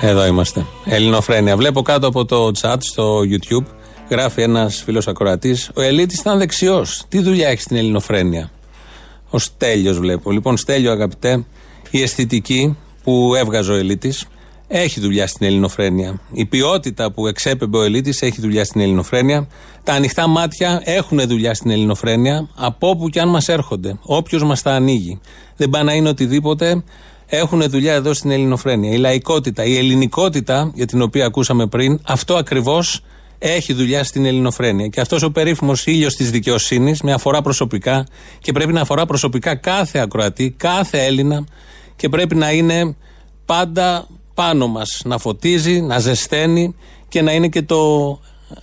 [0.00, 0.66] Εδώ είμαστε.
[0.84, 1.56] Ελληνοφρένια.
[1.56, 3.64] Βλέπω κάτω από το chat στο YouTube
[4.10, 5.70] γράφει ένας φίλος ακροατής.
[5.74, 7.04] Ο Ελίτης ήταν δεξιός.
[7.08, 8.50] Τι δουλειά έχει στην Ελληνοφρένια.
[9.30, 10.30] Ο Στέλιος βλέπω.
[10.30, 11.44] Λοιπόν, Στέλιο, αγαπητέ,
[11.90, 14.26] η αισθητική που έβγαζε ο Ελίτης
[14.68, 16.20] έχει δουλειά στην ελληνοφρένεια.
[16.32, 19.48] Η ποιότητα που εξέπεμπε ο Ελίτης έχει δουλειά στην ελληνοφρένεια.
[19.82, 23.98] Τα ανοιχτά μάτια έχουν δουλειά στην ελληνοφρένεια από όπου και αν μας έρχονται.
[24.02, 25.20] Όποιος μας τα ανοίγει.
[25.56, 26.82] Δεν πάει να είναι οτιδήποτε.
[27.26, 28.92] Έχουν δουλειά εδώ στην ελληνοφρένεια.
[28.92, 33.02] Η λαϊκότητα, η ελληνικότητα για την οποία ακούσαμε πριν, αυτό ακριβώς
[33.38, 34.86] έχει δουλειά στην ελληνοφρένεια.
[34.86, 38.06] Και αυτός ο περίφημος ήλιος της δικαιοσύνης με αφορά προσωπικά
[38.38, 41.44] και πρέπει να αφορά προσωπικά κάθε ακροατή, κάθε Έλληνα
[41.96, 42.96] και πρέπει να είναι
[43.44, 46.74] πάντα πάνω μας να φωτίζει, να ζεσταίνει
[47.08, 48.18] και να είναι και το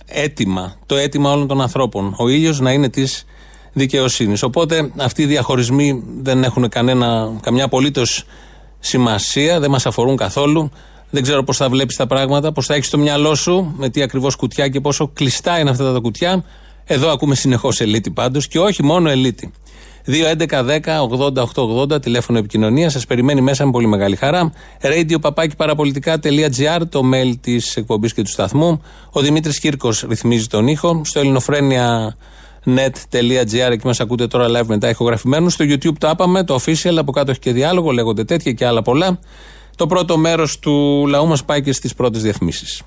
[0.06, 2.14] αίτημα, το αίτημα όλων των ανθρώπων.
[2.18, 3.24] Ο ήλιος να είναι της
[3.72, 4.42] δικαιοσύνης.
[4.42, 8.24] Οπότε αυτοί οι διαχωρισμοί δεν έχουν κανένα, καμιά απολύτως
[8.78, 10.70] σημασία, δεν μας αφορούν καθόλου.
[11.10, 14.02] Δεν ξέρω πώς θα βλέπεις τα πράγματα, πώς θα έχεις το μυαλό σου, με τι
[14.02, 16.44] ακριβώς κουτιά και πόσο κλειστά είναι αυτά τα κουτιά.
[16.84, 19.52] Εδώ ακούμε συνεχώς ελίτη πάντως και όχι μόνο ελίτη.
[20.06, 22.92] 2.11.10.80.880 τηλέφωνο επικοινωνίας.
[22.92, 24.52] Σας περιμένει μέσα με πολύ μεγάλη χαρά.
[24.80, 25.16] Radio
[25.56, 28.82] παραπολιτικά.gr το mail της εκπομπής και του σταθμού.
[29.10, 31.02] Ο Δημήτρης Κύρκος ρυθμίζει τον ήχο.
[31.04, 35.52] Στο ελληνοφρένια.net.gr εκεί μας ακούτε τώρα live μετά ηχογραφημένους.
[35.52, 36.94] Στο YouTube το άπαμε, το official.
[36.96, 39.18] Από κάτω έχει και διάλογο, λέγονται τέτοια και άλλα πολλά.
[39.76, 42.82] Το πρώτο μέρος του λαού μας πάει και στις πρώτες διαφημίσεις.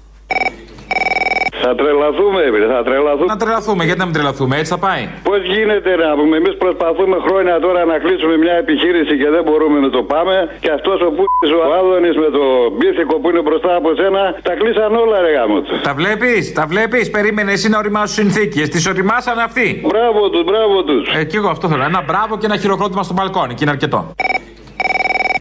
[1.66, 3.30] Θα τρελαθούμε, ρε, θα τρελαθούμε.
[3.34, 5.04] Να τρελαθούμε, γιατί να μην τρελαθούμε, έτσι θα πάει.
[5.30, 9.78] Πώς γίνεται να πούμε, εμείς προσπαθούμε χρόνια τώρα να κλείσουμε μια επιχείρηση και δεν μπορούμε
[9.86, 10.36] να το πάμε.
[10.64, 12.44] Και αυτός ο Πούτη, ο Άδωνης με το
[12.76, 15.66] μπίθικο που είναι μπροστά από σένα, τα κλείσαν όλα, ρε γάμος.
[15.88, 18.66] Τα βλέπεις, τα βλέπεις, περίμενε εσύ να οριμάσου συνθήκες.
[18.74, 19.68] Τις οριμάσαν αυτοί.
[19.92, 21.04] Μπράβο τους, μπράβο τους.
[21.20, 21.84] Ε, και εγώ αυτό θέλω.
[21.92, 24.00] Ένα μπράβο και ένα χειροκρότημα στο μπαλκόνι και είναι αρκετό.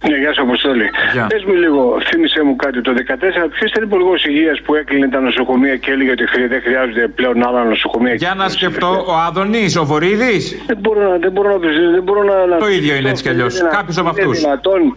[0.08, 0.86] Ναι, γεια σα, Αποστόλη.
[1.28, 2.80] Πες μου λίγο, θύμισε μου κάτι.
[2.80, 7.08] Το 2014, ποιος ήταν υπουργός υγείας που έκλεινε τα νοσοκομεία και έλεγε ότι δεν χρειάζονται
[7.08, 8.14] πλέον άλλα νοσοκομεία.
[8.14, 11.16] Για να σκεφτώ, ο Άδωνη, ο Βορύδης; Δεν μπορώ να.
[11.24, 11.58] Δεν μπορώ να,
[11.96, 13.52] δεν μπορώ να το ίδιο είναι έτσι κι αλλιώς.
[13.78, 14.38] Κάποιος από αυτούς.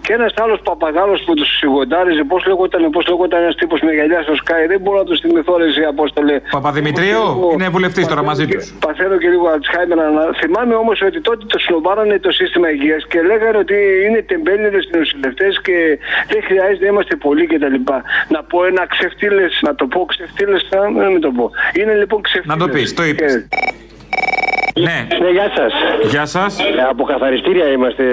[0.02, 4.22] Και ένας άλλος παπαγάλος που τους σιγοντάριζε, πώς λέγονταν, πώς λέγονταν ένας τύπος με γυαλιά
[4.22, 6.39] στο Sky, δεν μπορώ να τους θυμηθώ, ρε Απόστολε.
[6.52, 7.22] Παπαδημητρίου;
[7.54, 8.74] Είναι βουλευτής τώρα μαζί τους.
[8.86, 9.98] Παθαίνω και λίγο Αλτσχάιμερ.
[10.41, 13.76] Θυμάμαι όμως ότι τότε το σλοβάρανε το σύστημα υγείας και λέγανε ότι
[14.08, 15.78] είναι τεμπέληδες νοσηλευτέ και
[16.32, 17.76] δεν χρειάζεται να είμαστε πολλοί κτλ.
[18.30, 21.52] Να πω ένα ξεφτύλες, να το πω ξεφτύλες, να μην το πω.
[21.80, 22.58] Είναι λοιπόν ξεφτύλες.
[22.58, 23.48] Να το πεις, το είπες.
[24.80, 25.08] Ναι.
[25.22, 25.74] ναι, γεια σας.
[26.12, 26.58] Γεια σας.
[26.90, 28.04] Από καθαριστήρια είμαστε.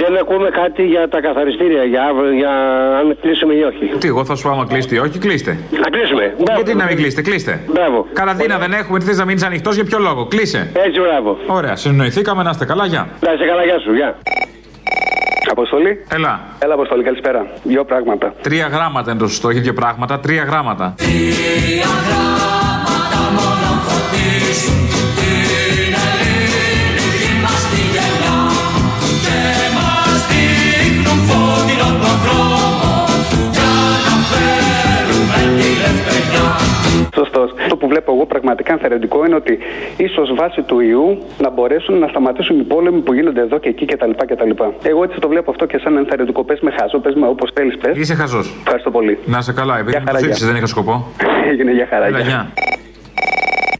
[0.00, 2.50] Δεν ακούμε κάτι για τα καθαριστήρια, για, για
[2.98, 3.86] αν κλείσουμε ή όχι.
[3.98, 5.58] Τι, εγώ θα σου πω άμα κλείσετε ή όχι, κλείστε.
[5.70, 6.34] Να κλείσουμε.
[6.54, 7.60] Γιατί να μην κλείσετε, κλείστε.
[7.72, 8.06] Μπράβο.
[8.12, 10.70] Καραντίνα δεν έχουμε, τι θες να μείνει ανοιχτός, για ποιο λόγο, κλείσε.
[10.72, 11.38] Έτσι, μπράβο.
[11.46, 13.08] Ωραία, συνοηθήκαμε, να είστε καλά, γεια.
[13.20, 14.16] Να είστε καλά, γεια σου, γεια.
[15.52, 16.04] Αποστολή.
[16.08, 16.40] Έλα.
[16.58, 17.46] Έλα, Αποστολή, καλησπέρα.
[17.62, 18.34] Δύο πράγματα.
[18.42, 20.20] Τρία γράμματα είναι το σωστό, έχει δύο πράγματα.
[20.20, 20.94] Τρία γράμματα.
[20.96, 24.81] Τρία γράμματα μόνο φωτίζουν
[37.14, 37.40] Σωστό.
[37.62, 39.58] Αυτό που βλέπω εγώ πραγματικά ενθαρρυντικό είναι ότι
[39.96, 43.84] ίσως βάσει του ιού να μπορέσουν να σταματήσουν οι πόλεμοι που γίνονται εδώ και εκεί
[43.84, 44.10] κτλ.
[44.10, 44.50] κτλ.
[44.82, 46.44] Εγώ έτσι το βλέπω αυτό και σαν ενθαρρυντικό.
[46.44, 47.96] Πες με χάζο, πες με όπως θέλεις, πες.
[47.96, 48.54] Είσαι χαζός.
[48.58, 49.18] Ευχαριστώ πολύ.
[49.24, 51.06] Να σε καλά, επειδή μου το ζήτησε, δεν είχα σκοπό.
[51.50, 52.06] Έγινε για χαρά.
[52.06, 52.52] Έλα, γεια.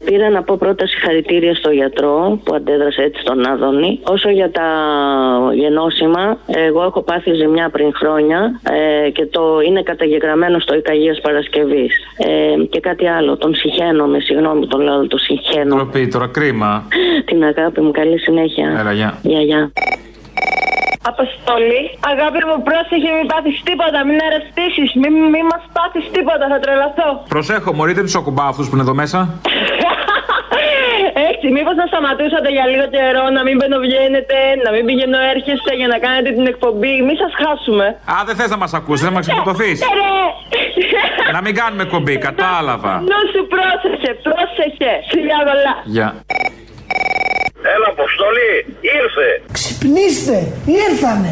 [0.05, 3.99] Πήρα να πω πρώτα συγχαρητήρια στο γιατρό που αντέδρασε έτσι στον Άδωνη.
[4.03, 4.67] Όσο για τα
[5.53, 8.59] γενώσιμα, εγώ έχω πάθει ζημιά πριν χρόνια
[9.05, 11.93] ε, και το είναι καταγεγραμμένο στο Ικαγίας Παρασκευής.
[12.17, 15.75] Ε, και κάτι άλλο, τον συχαίνομαι, συγγνώμη τον λέω, το συχαίνω.
[15.75, 16.87] Τροπή, τώρα κρίμα.
[17.29, 18.77] Την αγάπη μου, καλή συνέχεια.
[18.79, 19.19] Έλα, γεια.
[19.21, 19.71] Γεια, γεια.
[21.11, 21.81] Αποστολή.
[22.11, 27.09] Αγάπη μου, πρόσεχε, μην πάθεις τίποτα, μην αρρωστήσεις, μην, μην μας πάθεις τίποτα, θα τρελαθώ.
[27.35, 29.19] Προσέχω, μωρείτε τους ακουμπά αυτούς που είναι εδώ μέσα.
[31.45, 35.87] Έτσι, μήπως να σταματούσατε για λίγο καιρό, να μην μπαινοβγαίνετε, να μην πηγαίνω έρχεστε για
[35.93, 36.93] να κάνετε την εκπομπή.
[37.07, 37.87] Μη σας χάσουμε.
[38.13, 39.71] Α, δεν θες να μας ακούσει, δεν μας ξεφορτωθεί.
[41.35, 42.93] να μην κάνουμε εκπομπή, κατάλαβα.
[43.09, 44.91] Νου σου πρόσεχε, πρόσεχε.
[45.11, 45.73] Φιλιά γολά.
[45.95, 46.09] Γεια.
[47.73, 48.53] Έλα, Αποστολή,
[48.99, 49.27] ήρθε.
[49.57, 50.37] Ξυπνήστε,
[50.85, 51.31] ήρθανε.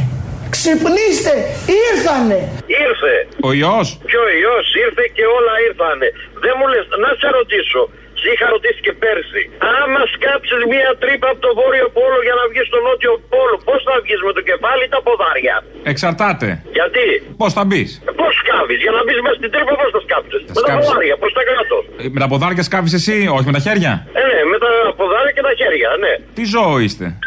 [0.55, 1.35] Ξυπνήστε,
[1.83, 2.39] ήρθανε.
[2.85, 3.13] Ήρθε.
[3.47, 3.87] Ο ιός.
[4.11, 6.07] Και ο ιός ήρθε και όλα ήρθανε.
[6.43, 7.81] Δεν μου λες, να σε ρωτήσω.
[8.21, 9.41] Σε είχα ρωτήσει και πέρσι.
[9.79, 13.79] Άμα σκάψεις μία τρύπα από το βόρειο πόλο για να βγεις στο νότιο πόλο, πώς
[13.87, 15.55] θα βγεις με το κεφάλι ή τα ποδάρια.
[15.91, 16.47] Εξαρτάται.
[16.77, 17.05] Γιατί;
[17.41, 20.53] Πώς θα μπεις; Πώς σκάβεις, για να μπεις μέσα στην τρύπα, πώς θα σκάψεις; Με
[20.57, 20.87] τα σκάψεις.
[20.89, 21.75] ποδάρια, προς τα κάτω.
[22.03, 25.31] Ε, Με τα ποδάρια σκάβεις εσύ, όχι με τα χέρια; Ε, ναι, με τα ποδάρια
[25.37, 26.13] και τα χέρια, ναι.
[26.37, 27.05] Τι ζώο είστε;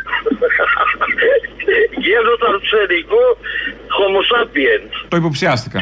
[2.06, 3.22] Γένος αρσενικού
[3.96, 4.92] homo sapiens.
[5.08, 5.80] Το υποψιάστηκα.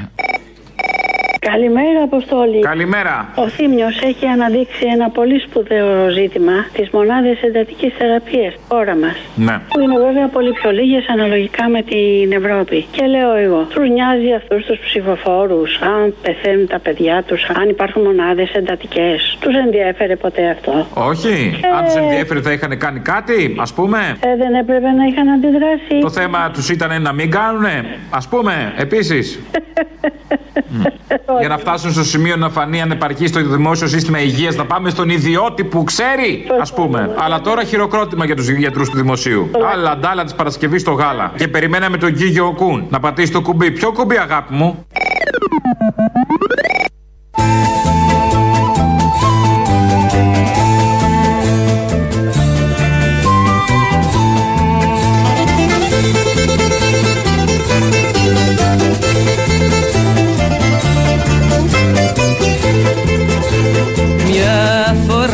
[1.51, 2.59] Καλημέρα, Αποστόλη.
[2.61, 3.29] Καλημέρα.
[3.35, 9.17] Ο Θήμιος έχει αναδείξει ένα πολύ σπουδαίο ζήτημα, τι μονάδε εντατικής θεραπείας, χώρα μας.
[9.35, 9.57] Ναι.
[9.69, 12.87] Που είναι βέβαια πολύ πιο λίγες αναλογικά με την Ευρώπη.
[12.91, 18.03] Και λέω εγώ, του νοιάζει αυτούς τους ψηφοφόρους, αν πεθαίνουν τα παιδιά τους, αν υπάρχουν
[18.03, 19.37] μονάδες εντατικές.
[19.41, 21.61] Τους ενδιέφερε ποτέ αυτό; Όχι.
[21.65, 21.77] Ε.
[21.77, 25.99] Αν τους ενδιέφερε θα είχαν κάνει κάτι, ας πούμε; Ε, δεν έπρεπε να είχαν αντιδράσει.
[26.01, 29.27] Το θέμα τους ήταν να μην κάνουνε, ας πούμε, επίσης.
[31.41, 35.09] Για να φτάσουν στο σημείο να φανεί ανεπαρκής στο δημόσιο σύστημα υγείας, να πάμε στον
[35.09, 37.15] ιδιώτη που ξέρει, ας πούμε.
[37.19, 39.51] Αλλά τώρα χειροκρότημα για τους γιατρούς του δημοσίου.
[39.73, 41.33] Άλλα ντάλα της Παρασκευής στο γάλα.
[41.37, 43.71] Και περιμέναμε τον Γκίγιο Κούν να πατήσει το κουμπί.
[43.71, 44.87] Ποιο κουμπί, αγάπη μου;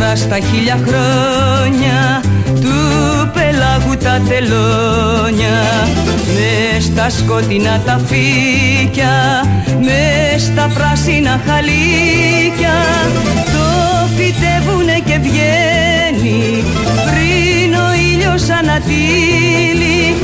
[0.09, 5.57] Μια φορά στα χίλια χρόνια του πελάγου τα τελώνια.
[6.35, 9.45] Μες στα σκοτεινά τα φύκια
[9.81, 12.77] μες στα πράσινα χαλίκια.
[13.55, 13.67] Το
[14.17, 16.65] φυτεύουνε και βγαίνει
[17.07, 20.17] πριν ο ήλιος ανατύλει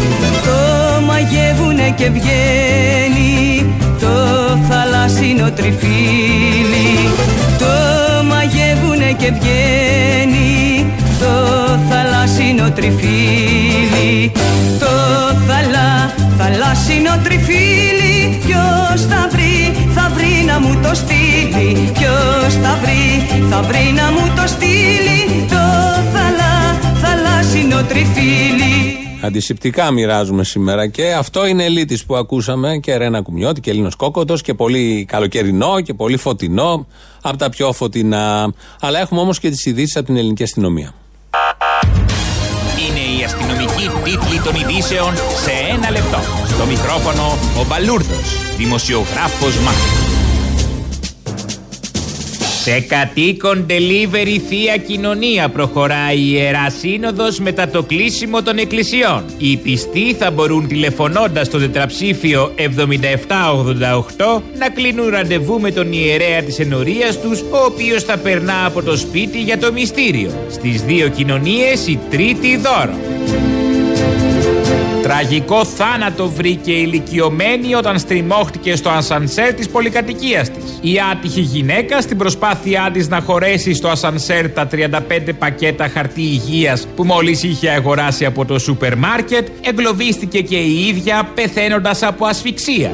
[0.44, 4.12] το μαγεύουνε και βγαίνει το
[4.68, 6.24] θαλάσσινο τριφύλι.
[7.04, 7.53] το μαγεύουνε
[9.24, 10.92] και βγαίνει.
[11.18, 11.32] Το
[11.88, 14.32] θαλάσσινο τριφύλι.
[14.78, 14.92] Το
[15.46, 18.38] θαλά, θαλάσσινο τριφύλι.
[18.46, 19.56] Ποιος θα βρει,
[19.94, 21.90] θα βρει να μου το στείλει.
[21.92, 23.04] Ποιος θα βρει,
[23.50, 25.20] θα βρει να μου το στείλει.
[25.48, 25.64] Το
[26.12, 26.56] θαλά,
[27.02, 33.70] θαλάσσινο τριφύλι Αντισηπτικά μοιράζουμε σήμερα και αυτό είναι ελίτης που ακούσαμε και Ρένα Κουμιώτη και
[33.70, 36.86] Ελλήνος Κόκοτος και πολύ καλοκαιρινό και πολύ φωτεινό
[37.22, 38.52] από τα πιο φωτεινά.
[38.80, 40.94] Αλλά έχουμε όμως και τις ειδήσεις από την ελληνική αστυνομία.
[42.88, 46.18] Είναι η αστυνομική τίτλη των ειδήσεων σε ένα λεπτό.
[46.46, 50.03] Στο μικρόφωνο ο Μπαλούρδος, δημοσιογράφος Μάρκος.
[52.64, 59.24] Σε κατοίκον delivery Θεία Κοινωνία προχωράει η Ιερά Σύνοδος μετά το κλείσιμο των εκκλησιών.
[59.38, 66.58] Οι πιστοί θα μπορούν τηλεφωνώντας στο τετραψήφιο 7788 να κλείνουν ραντεβού με τον ιερέα της
[66.58, 70.30] ενορίας τους, ο οποίος θα περνά από το σπίτι για το μυστήριο.
[70.50, 72.94] Στις δύο κοινωνίες η τρίτη δώρο.
[75.04, 80.78] Τραγικό θάνατο βρήκε η ηλικιωμένη όταν στριμώχτηκε στο ασανσέρ της πολυκατοικίας της.
[80.80, 86.86] Η άτυχη γυναίκα στην προσπάθειά της να χωρέσει στο ασανσέρ τα 35 πακέτα χαρτί υγείας
[86.96, 92.92] που μόλις είχε αγοράσει από το σούπερ μάρκετ εγκλωβίστηκε και η ίδια πεθαίνοντας από ασφυξία.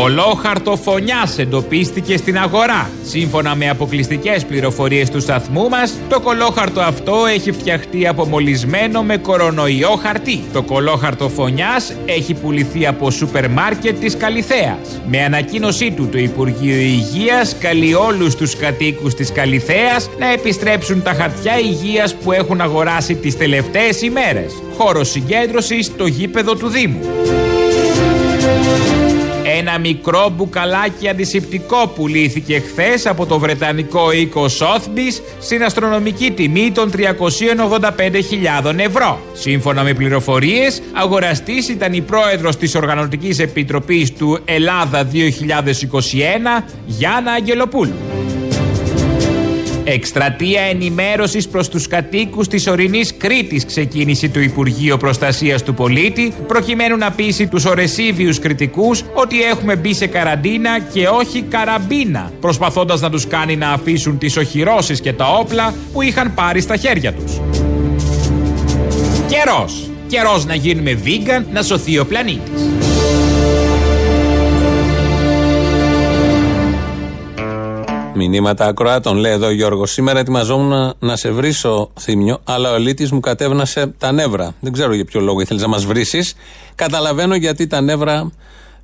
[0.00, 2.90] Κολόχαρτο φωνιά εντοπίστηκε στην αγορά.
[3.04, 9.16] Σύμφωνα με αποκλειστικές πληροφορίες του σταθμού μας, το κολόχαρτο αυτό έχει φτιαχτεί από μολυσμένο με
[9.16, 10.40] κορονοϊό χαρτί.
[10.52, 15.00] Το κολόχαρτο φωνιά έχει πουληθεί από σούπερ μάρκετ της Καλιθέας.
[15.08, 21.12] Με ανακοίνωσή του, το Υπουργείο Υγείας καλεί όλους τους κατοίκους της Καλιθέας να επιστρέψουν τα
[21.12, 24.52] χαρτιά υγείας που έχουν αγοράσει τις τελευταίες ημέρες.
[24.76, 27.00] Χώρο συγκέντρωσης στο γήπεδο του Δήμου.
[29.58, 36.90] Ένα μικρό μπουκαλάκι αντισηπτικό πουλήθηκε χθες από το βρετανικό οίκο Sotheby's στην αστρονομική τιμή των
[36.96, 39.20] 385.000 ευρώ.
[39.32, 48.07] Σύμφωνα με πληροφορίες, αγοραστής ήταν η πρόεδρος της Οργανωτικής Επιτροπής του Ελλάδα 2021, Γιάννα Αγγελοπούλου.
[49.90, 56.96] Εκστρατεία ενημέρωσης προς τους κατοίκους της ορεινής Κρήτης ξεκίνησε το Υπουργείο Προστασίας του Πολίτη προκειμένου
[56.96, 63.10] να πείσει τους ορεσίβιους κριτικούς ότι έχουμε μπει σε καραντίνα και όχι καραμπίνα προσπαθώντας να
[63.10, 67.40] τους κάνει να αφήσουν τις οχυρώσεις και τα όπλα που είχαν πάρει στα χέρια τους.
[69.28, 69.90] Καιρός.
[70.08, 72.62] Καιρός να γίνουμε vegan να σωθεί ο πλανήτης.
[78.18, 79.92] Μηνύματα ακροάτων, λέει εδώ ο Γιώργος.
[79.92, 84.54] Σήμερα ετοιμαζόμουν να σε βρίσω, Θήμιο, αλλά ο ελίτης μου κατέβνασε τα νεύρα.
[84.60, 86.28] Δεν ξέρω για ποιο λόγο ήθελες να μας βρήσει.
[86.74, 88.32] Καταλαβαίνω γιατί τα νεύρα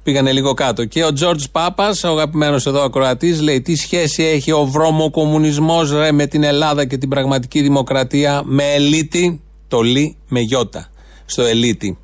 [0.02, 0.84] πήγανε λίγο κάτω.
[0.84, 6.12] Και ο Τζορτζ Πάπας, ο αγαπημένος εδώ ακροατής, λέει: Τι σχέση έχει ο βρώμοκομμουνισμό ρε
[6.12, 10.90] με την Ελλάδα και την πραγματική δημοκρατία με ελίτη, το λί με γιώτα.
[11.26, 11.98] Στο ελίτη.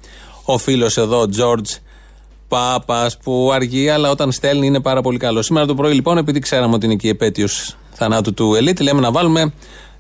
[0.45, 1.71] Ο φίλος εδώ, Τζορτζ
[2.51, 5.43] Πάπας που αργεί, αλλά όταν στέλνει είναι πάρα πολύ καλό.
[5.43, 9.01] Σήμερα το πρωί, λοιπόν, επειδή ξέραμε ότι είναι και η επέτειος θανάτου του Ελίτ, λέμε
[9.01, 9.53] να βάλουμε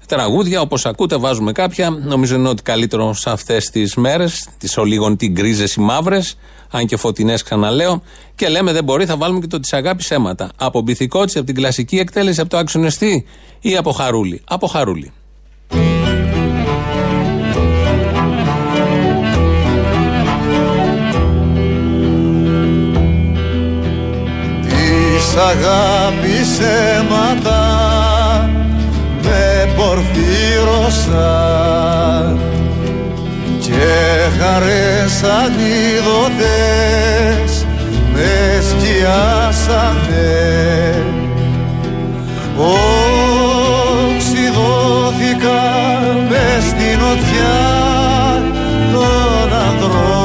[0.06, 0.60] τραγούδια.
[0.60, 1.90] Όπως ακούτε, βάζουμε κάποια.
[1.90, 6.36] Νομίζω είναι ότι καλύτερο σε αυτές τις μέρες, τις ολίγων τι γκρίζες ή μαύρες,
[6.70, 8.02] αν και φωτεινές ξαναλέω.
[8.34, 10.50] Και λέμε δεν μπορεί, θα βάλουμε και το της αγάπης αίματα.
[10.56, 13.26] Από μπιθικότσι, από την κλασική εκτέλεση, από το άξονεστή
[13.60, 14.42] ή από χαρούλι.
[14.44, 15.12] Από χαρούλι.
[25.30, 27.62] Της αγάπης αίματα
[29.22, 31.18] με πορφύρωσαν
[33.60, 33.90] και
[34.38, 36.70] χαρές ανίδωτες
[38.12, 38.32] με
[38.68, 40.34] σκιάσανε.
[42.56, 44.34] Οξυδώθηκα
[46.28, 47.60] μες στην οτιά
[48.92, 50.19] των ανθρώπων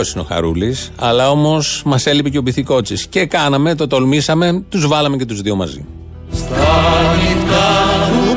[0.00, 3.06] Ωραίο είναι ο Χαρούλης, αλλά όμως μας έλειπε και ο Μπιθικότσι.
[3.08, 5.84] Και κάναμε, το τολμήσαμε, τους βάλαμε και τους δύο μαζί.
[6.32, 8.36] Στα νυχτά του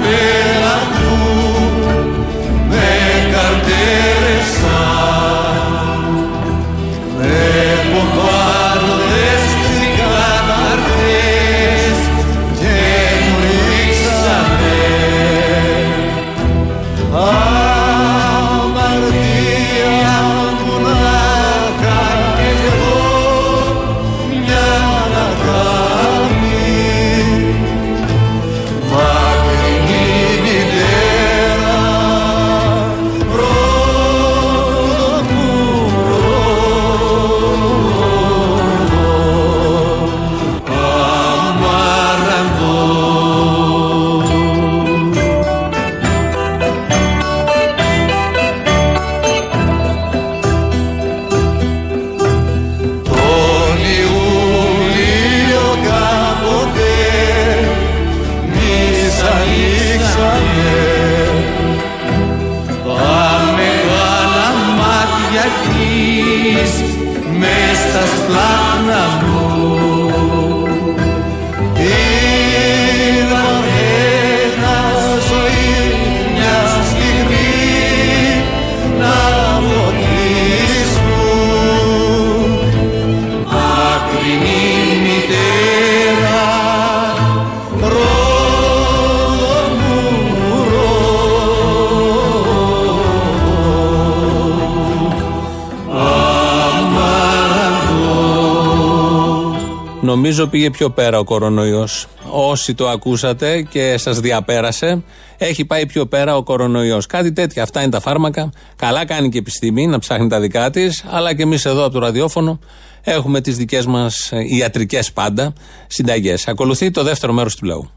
[100.14, 102.08] Νομίζω πήγε πιο πέρα ο κορονοϊός.
[102.30, 105.04] Όσοι το ακούσατε και σας διαπέρασε,
[105.38, 107.06] έχει πάει πιο πέρα ο κορονοϊός.
[107.06, 107.64] Κάτι τέτοια.
[107.64, 108.52] Αυτά είναι τα φάρμακα.
[108.76, 111.94] Καλά κάνει και η επιστήμη να ψάχνει τα δικά της, αλλά και εμείς εδώ από
[111.94, 112.60] το ραδιόφωνο
[113.04, 115.54] έχουμε τις δικές μας ε, ιατρικές πάντα
[115.88, 116.48] συνταγές.
[116.48, 117.90] Ακολουθεί το δεύτερο μέρος του λαού.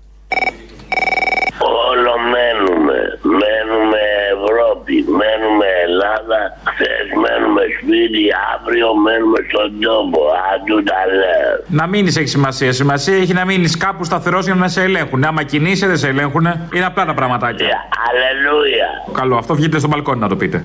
[1.88, 2.98] Όλο μένουμε.
[3.40, 4.02] Μένουμε
[4.34, 4.94] Ευρώπη.
[5.18, 6.40] Μένουμε Ελλάδα.
[6.70, 8.24] Χθε μένουμε σπίτι.
[8.54, 10.20] Αύριο μένουμε στον τόπο.
[10.54, 11.64] Αντού τα λέω.
[11.66, 12.72] Να μείνει έχει σημασία.
[12.72, 15.24] Σημασία έχει να μείνεις κάπου σταθερός για να σε ελέγχουν.
[15.24, 16.46] Άμα κινείσαι, δεν σε ελέγχουν.
[16.74, 17.66] Είναι απλά τα πραγματάκια.
[18.08, 18.88] Αλληλούια.
[19.12, 20.64] Καλό, αυτό βγείτε στο μπαλκόνι να το πείτε.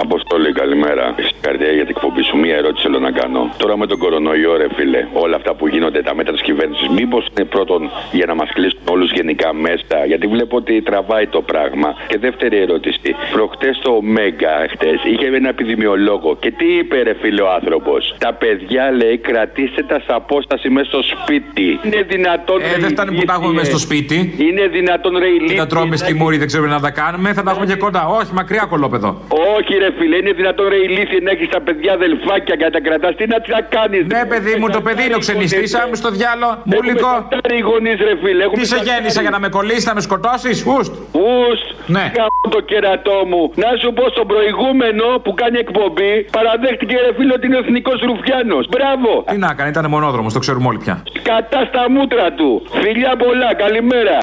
[0.00, 1.14] Αποστόλη, καλημέρα.
[1.40, 3.50] Καρδιά για την εκπομπή σου, μία ερώτηση θέλω να κάνω.
[3.56, 7.26] Τώρα με τον κορονοϊό, ρε φίλε, όλα αυτά που γίνονται, τα μέτρα της κυβέρνησης, μήπως
[7.30, 11.94] είναι πρώτον για να μας κλείσουν όλους γενικά μέσα, γιατί βλέπω ότι τραβάει το πράγμα.
[12.06, 13.14] Και δεύτερη ερώτηση.
[13.32, 18.32] Προχτές το Μέγκα, χτες, είχε ένα επιδημιολόγο και τι είπε, ρε φίλε, ο άνθρωπος; Τα
[18.32, 21.80] παιδιά, λέει, κρατήστε τα σε απόσταση μέσα στο σπίτι.
[21.82, 22.60] Είναι δυνατόν.
[22.60, 24.34] Ε, δεν φτάνει που τα έχουμε μέσα στο σπίτι.
[24.38, 25.48] Είναι δυνατόν, ρε ηλίθιε.
[25.48, 27.32] Τι να τρώμε στη μούρη, δεν ξέρουμε να τα κάνουμε.
[27.32, 28.06] Θα τα έχουμε και κοντά.
[28.06, 29.20] Όχι, μακριά κολόπεδο.
[29.58, 32.80] Όχι, ρε φίλε, είναι δυνατόν ρε ηλίθιε να έχεις τα παιδιά αδελφάκια και να τα
[32.86, 33.12] κρατάς.
[33.18, 34.02] Τι να τις να κάνεις.
[34.14, 35.64] Ναι, παιδί μου, το παιδί είναι ο ξενιστή.
[35.82, 36.48] Άμε στο διάλο.
[36.72, 37.12] Μούλικο.
[37.58, 38.42] οι γονείς, ρε φίλε.
[38.46, 40.92] Έχουμε Τι σε γέννησα για να με κολλήσεις, να με σκοτώσεις; Ουστ.
[41.26, 41.66] Ουστ.
[41.96, 42.04] Ναι.
[42.18, 43.42] Κάνω το κερατό μου.
[43.64, 48.64] Να σου πω στον προηγούμενο που κάνει εκπομπή παραδέχτηκε ρε φίλε ότι είναι εθνικός Ρουφιάνος.
[48.74, 49.10] Μπράβο.
[49.30, 51.02] Τι να κάνει, ήταν μονόδρομος, το ξέρουμε όλοι πια.
[51.22, 52.48] Κατά στα μούτρα του.
[52.82, 54.16] Φιλιά πολλά, καλημέρα.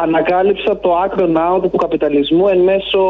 [0.00, 3.00] Ανακάλυψα το άκρο ναό του καπιταλισμού εν μέσω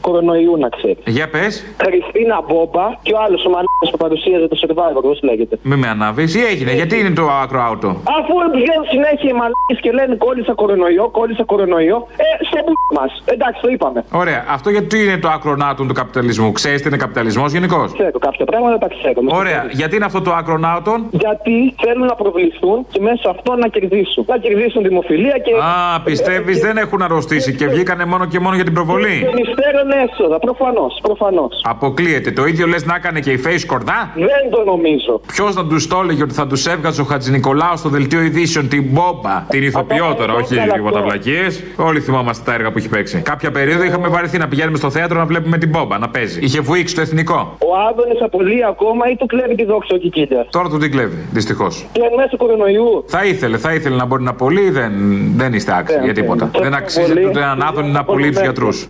[0.00, 0.98] κορονοϊού, να ξέρεις.
[1.06, 1.64] Για πες.
[1.84, 5.58] Χριστίνα Μπόμπα και ο άλλος ο μαλάκας που παρουσίαζε το survivor, πώς λέγεται.
[5.62, 9.78] Μην με ανάβεις, τι έγινε, γιατί είναι το άκρο άουτο; Αφού βγαίνουν συνέχεια οι μαλάκες
[9.84, 13.22] και λένε κόλλησα κορονοϊό, κόλλησα κορονοϊό, ε, στο που μας.
[13.24, 14.04] Εντάξει, το είπαμε.
[14.12, 18.18] Ωραία, αυτό γιατί είναι το άκρο ναότον του καπιταλισμού; Ξέρεις τι είναι καπιταλισμός γενικώς; Ξέρω
[18.18, 19.20] κάποια πράγματα, τα ξέρω.
[19.40, 21.06] Ωραία, γιατί είναι αυτό το άκρο ναότον.
[21.10, 24.24] Γιατί θέλουν να προβληθούν και μέσα αυτό να κερδίσουν.
[24.28, 25.52] Να κερδίσουν δημοφιλία και.
[25.54, 29.88] Α, πιστεύεις δεν έχουν αρρωστήσει και βγήκανε μόνο και μόνο για την προβολή; Και μυστέρων
[30.04, 30.98] έσοδα, προφανώς.
[31.02, 31.60] Προφανώς.
[31.64, 32.30] Αποκλείεται.
[32.30, 35.20] Το ίδιο λες να έκανε και η Face Κορδά; Δεν το νομίζω.
[35.26, 38.68] Ποιος να τους το έλεγε ότι θα τους έβγαζε ο Χατζη Νικολάου στο δελτίο ειδήσεων
[38.68, 41.62] την Μπόμπα; Την ηθοποιό τώρα, όχι τίποτα βλακίες.
[41.76, 43.20] Όλοι θυμόμαστε τα έργα που έχει παίξει.
[43.20, 46.40] Κάποια περίοδο είχαμε βαρεθεί να πηγαίνουμε στο θέατρο να βλέπουμε την Μπόμπα να παίζει.
[46.42, 47.56] Είχε βουήξει το εθνικό.
[47.58, 50.46] Ο Άδωνης απολύει ακόμα ή του κλέβει τη δόξα ο Κικίλια.
[50.50, 51.86] Τώρα του την κλέβει, δυστυχώς.
[51.92, 53.04] Και εν μέσω κορονοϊού.
[53.06, 54.92] Θα ήθελε, θα ήθελε να μπορεί να απολύει, δεν,
[55.36, 56.50] δεν είστε άξιοι για τίποτα.
[56.60, 58.88] Δεν αξίζει ούτε έναν Άδωνη να απολύει του γιατρούς.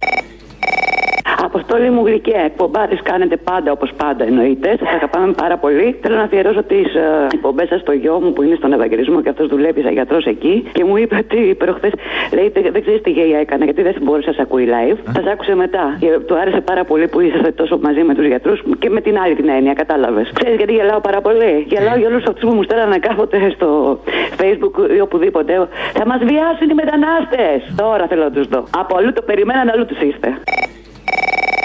[1.44, 4.76] Αποστόλη μου γλυκέ, εκπομπάδε κάνετε πάντα όπως πάντα εννοείται.
[4.78, 5.98] Σας αγαπάμε πάρα πολύ.
[6.02, 9.28] Θέλω να αφιερώσω τις uh, εκπομπές σας στο γιο μου που είναι στον Ευαγγελισμό και
[9.28, 10.64] αυτός δουλεύει σαν γιατρός εκεί.
[10.72, 11.92] Και μου είπε ότι προχθές
[12.32, 14.98] λέει δεν ξέρεις τι γέια έκανε γιατί δεν μπορούσε να σα ακούει live.
[15.16, 15.96] Σας άκουσε μετά.
[16.00, 19.18] Και του άρεσε πάρα πολύ που είσαστε τόσο μαζί με τους γιατρούς και με την
[19.18, 20.30] άλλη την έννοια, κατάλαβες.
[20.34, 21.66] Ξέρεις γιατί γελάω πάρα πολύ.
[21.68, 23.98] Γελάω για όλους αυτούς που μου στέλνανε κάποτε στο
[24.40, 25.68] facebook ή οπουδήποτε.
[25.92, 27.74] Θα μας βιάσουν οι μετανάστες.
[27.76, 28.64] Τώρα θέλω να τους δω.
[28.78, 30.28] Από αλλού το περιμέναν, αλλού τους είστε.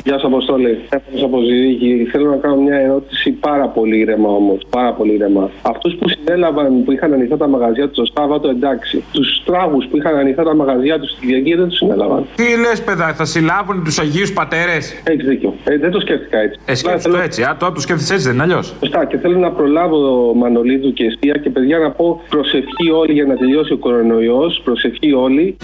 [0.03, 0.79] Γεια σας, Αποστόλη.
[0.89, 2.07] Έφτασα από Ζηρίκη.
[2.11, 4.65] Θέλω να κάνω μια ερώτηση πάρα πολύ ήρεμα όμως.
[4.69, 5.49] Πάρα πολύ ήρεμα.
[5.61, 9.03] Αυτούς που συνέλαβαν που είχαν ανοιχτά τα μαγαζιά τους το Σάββατο, εντάξει.
[9.11, 12.25] Τους τράγους που είχαν ανοιχτά τα μαγαζιά τους στην Κυριακή δεν τους συνέλαβαν.
[12.35, 15.53] Τι λες, παιδά, θα συλλάβουν τους Αγίους Πατέρες; Έχεις δίκιο.
[15.63, 16.59] Ε, δεν το σκέφτηκα έτσι.
[16.65, 17.41] Ε, σκέφτεσαι το έτσι.
[17.41, 18.73] Α, τώρα το σκέφτεσαι έτσι, δεν είναι αλλιώς.
[18.79, 19.05] Σωστά.
[19.05, 23.35] Και θέλω να προλάβω Μανολίδου και Εστία και παιδιά να πω προσευχή όλοι για να
[23.35, 24.61] τελειώσει ο κορονοϊός.
[24.63, 25.57] Προσευχή όλοι.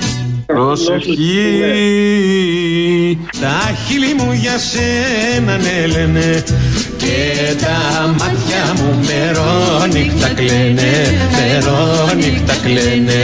[0.46, 1.24] Προσευχή.
[3.42, 6.44] Τα χείλη μου για σένα ναι λένε
[6.98, 7.18] και
[7.64, 10.92] τα μάτια μου μερόνυχτα κλαίνε,
[11.38, 13.22] μερόνυχτα κλαίνε.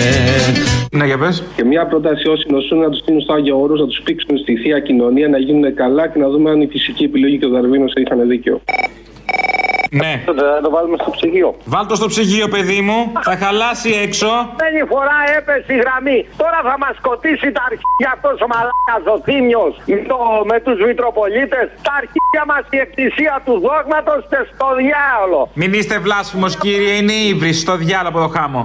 [0.91, 1.43] Ναι, για πες.
[1.56, 4.56] Και μια πρόταση όσοι νοσούν να τους στείλουν στο Άγιο Όρος, να τους πήξουν στη
[4.56, 7.93] θεία κοινωνία, να γίνουν καλά και να δούμε αν η φυσική επιλογή και ο Δαρβίνος
[7.95, 8.62] είχαν δίκιο.
[10.00, 10.14] Ναι.
[10.26, 10.34] Θα
[10.66, 11.50] το βάλουμε στο ψυγείο.
[11.74, 13.00] Βάλ το στο ψυγείο, παιδί μου.
[13.28, 16.20] Θα χαλάσει έξω.Μένη φορά έπεσε η γραμμή.
[16.42, 20.18] Τώρα θα μας σκοτήσει τα αρχίδια αυτός ο μαλάκας ο Θήμιος με, το,
[20.52, 21.66] με τους Μητροπολίτες.
[21.88, 25.42] Τα αρχίδια μας η εκκλησία του δόγματος και στο διάολο.
[25.54, 26.94] Μην είστε βλάσφημος, κύριε.
[27.00, 28.62] Είναι ύβρις στο διάλογο από το χάμο.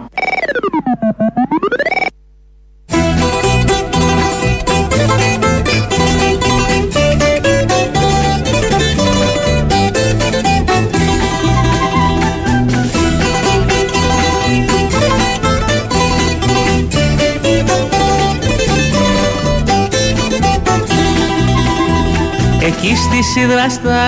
[22.88, 23.98] Εκεί στη σίδρα στα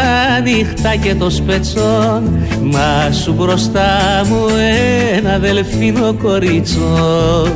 [0.40, 4.46] νύχτα και το σπετσόν Μα σου μπροστά μου
[5.16, 7.46] ένα δελφίνο κορίτσο.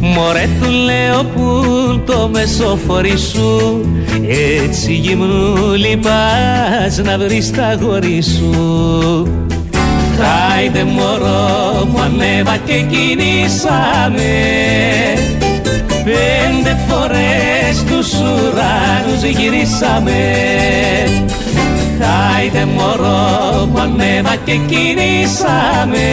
[0.00, 1.62] Μωρέ του λέω που
[2.06, 3.80] το μεσοφορί σου
[4.64, 8.52] Έτσι γυμνούλη πας να βρεις τα γόρι σου.
[10.18, 14.22] Χάιντε μωρό μου ανέβα και κινήσαμε
[16.08, 20.34] Πέντε φορές τους ουρανούς γυρίσαμε
[22.00, 26.06] Χάιντε μωρό μου ανέβα και κινήσαμε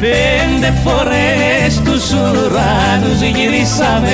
[0.00, 4.10] Πέντε φορές τους ουρανούς γυρίσαμε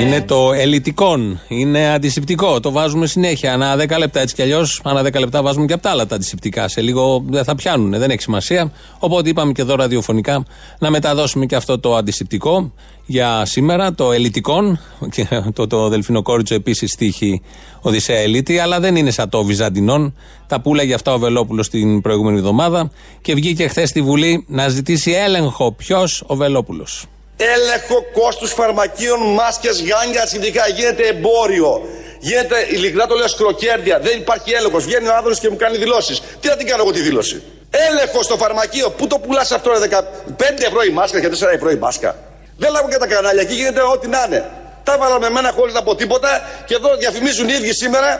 [0.00, 1.40] Είναι το ελιτικόν.
[1.48, 2.60] Είναι αντισηπτικό.
[2.60, 3.52] Το βάζουμε συνέχεια.
[3.52, 4.80] Ανά 10 λεπτά έτσι κι αλλιώς.
[4.84, 6.68] Ανά 10 λεπτά βάζουμε και από τα άλλα τα αντισηπτικά.
[6.68, 7.98] Σε λίγο δεν θα πιάνουν.
[7.98, 8.72] Δεν έχει σημασία.
[8.98, 10.44] Οπότε είπαμε και εδώ ραδιοφωνικά
[10.78, 12.72] να μεταδώσουμε και αυτό το αντισηπτικό
[13.10, 13.94] για σήμερα.
[13.94, 14.80] Το ελιτικόν.
[15.14, 17.42] Και το, το δελφινοκόριτσο επίσης τύχει
[17.80, 18.58] Οδυσσέα Ελίτη.
[18.58, 20.16] Αλλά δεν είναι σαν το Βυζαντινόν.
[20.46, 22.90] Τα πουλάγε αυτά ο Βελόπουλος την προηγούμενη εβδομάδα.
[23.20, 25.72] Και βγήκε χθες στη Βουλή να ζητήσει έλεγχο.
[25.72, 27.06] Ποιος; Ο Βελόπουλος.
[27.36, 30.68] έλεγχο κόστους φαρμακείων, μάσκες, γάνια, συνδικά.
[30.68, 31.80] Γίνεται εμπόριο.
[32.20, 33.98] Γίνεται, ειλικρινά το λέω, σκροκέρδια.
[34.00, 34.84] Δεν υπάρχει έλεγχος.
[34.84, 36.20] Βγαίνει ο άνθρωπος και μου κάνει δηλώσεις.
[36.40, 38.90] Τι θα την κάνω εγώ τη δήλωση; Έλεγχο στο φαρμακείο.
[38.90, 42.29] Πού το πουλάς αυτό, ρε, 15 ευρώ η μάσκα και 4 ευρώ η μάσκα.
[42.62, 43.42] Δεν λάβω και τα κανάλια.
[43.42, 44.40] Εκεί γίνεται ό,τι να είναι.
[44.82, 46.28] Τα έβαλα με μένα χωρίς να πω τίποτα
[46.66, 48.10] και εδώ διαφημίζουν οι ίδιοι σήμερα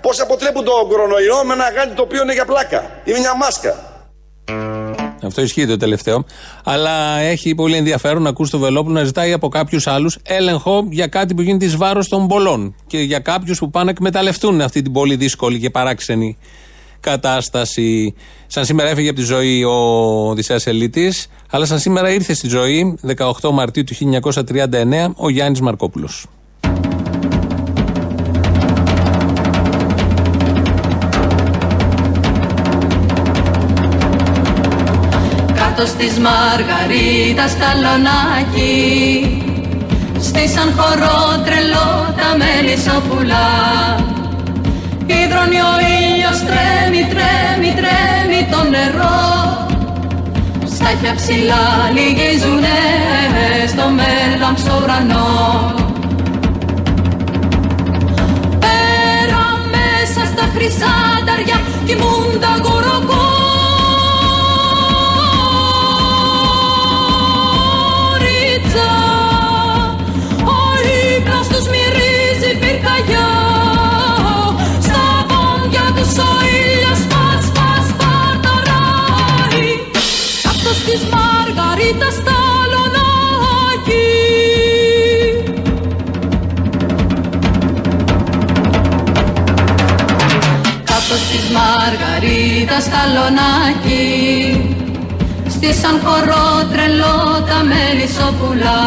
[0.00, 2.80] πώς αποτρέπουν τον κορονοϊό με ένα γάντι το οποίο είναι για πλάκα.
[3.04, 3.72] Είναι μια μάσκα.
[5.22, 6.24] Αυτό ισχύει το τελευταίο.
[6.64, 11.06] Αλλά έχει πολύ ενδιαφέρον να ακούσει το Βελόπουλο να ζητάει από κάποιους άλλους έλεγχο για
[11.06, 12.74] κάτι που γίνεται εις βάρος των πολλών.
[12.86, 16.38] Και για κάποιους που πάνε να εκμεταλλευτούν αυτή την πολύ δύσκολη και παράξενη
[17.00, 18.14] κατάσταση.
[18.46, 19.72] Σαν σήμερα έφυγε από τη ζωή ο
[20.28, 22.98] Οδυσσέας Ελίτης, αλλά σαν σήμερα ήρθε στη ζωή
[23.40, 26.26] 18 Μαρτίου του 1939 ο Γιάννης Μαρκόπουλος.
[35.54, 39.42] Κάτω στις Μαργαρίτας στα λονάκι
[40.20, 43.46] Στήσαν χορό τρελό τα μελισσοπουλά
[45.06, 45.72] Υδρώνει ο
[46.28, 49.66] ήλιος τρέμει, τρέμει, τρέμει το νερό.
[50.74, 52.78] Στα χια ψηλά λυγίζουνε
[53.68, 55.77] στο μέλαμψο ουρανό
[92.78, 94.06] Μαργαρίτας στα λονάκι
[95.48, 98.82] Στήσαν χορό τρελό τα μελισσοπουλά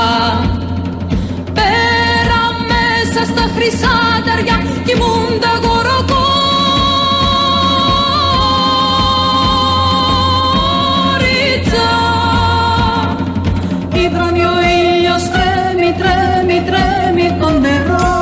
[1.54, 6.30] Πέρα μέσα στα χρυσά ταριά κοιμούντα γοροκόριτσα
[13.94, 18.20] Υδρώνει ο ήλιος τρέμει, τρέμει, τρέμει το νερό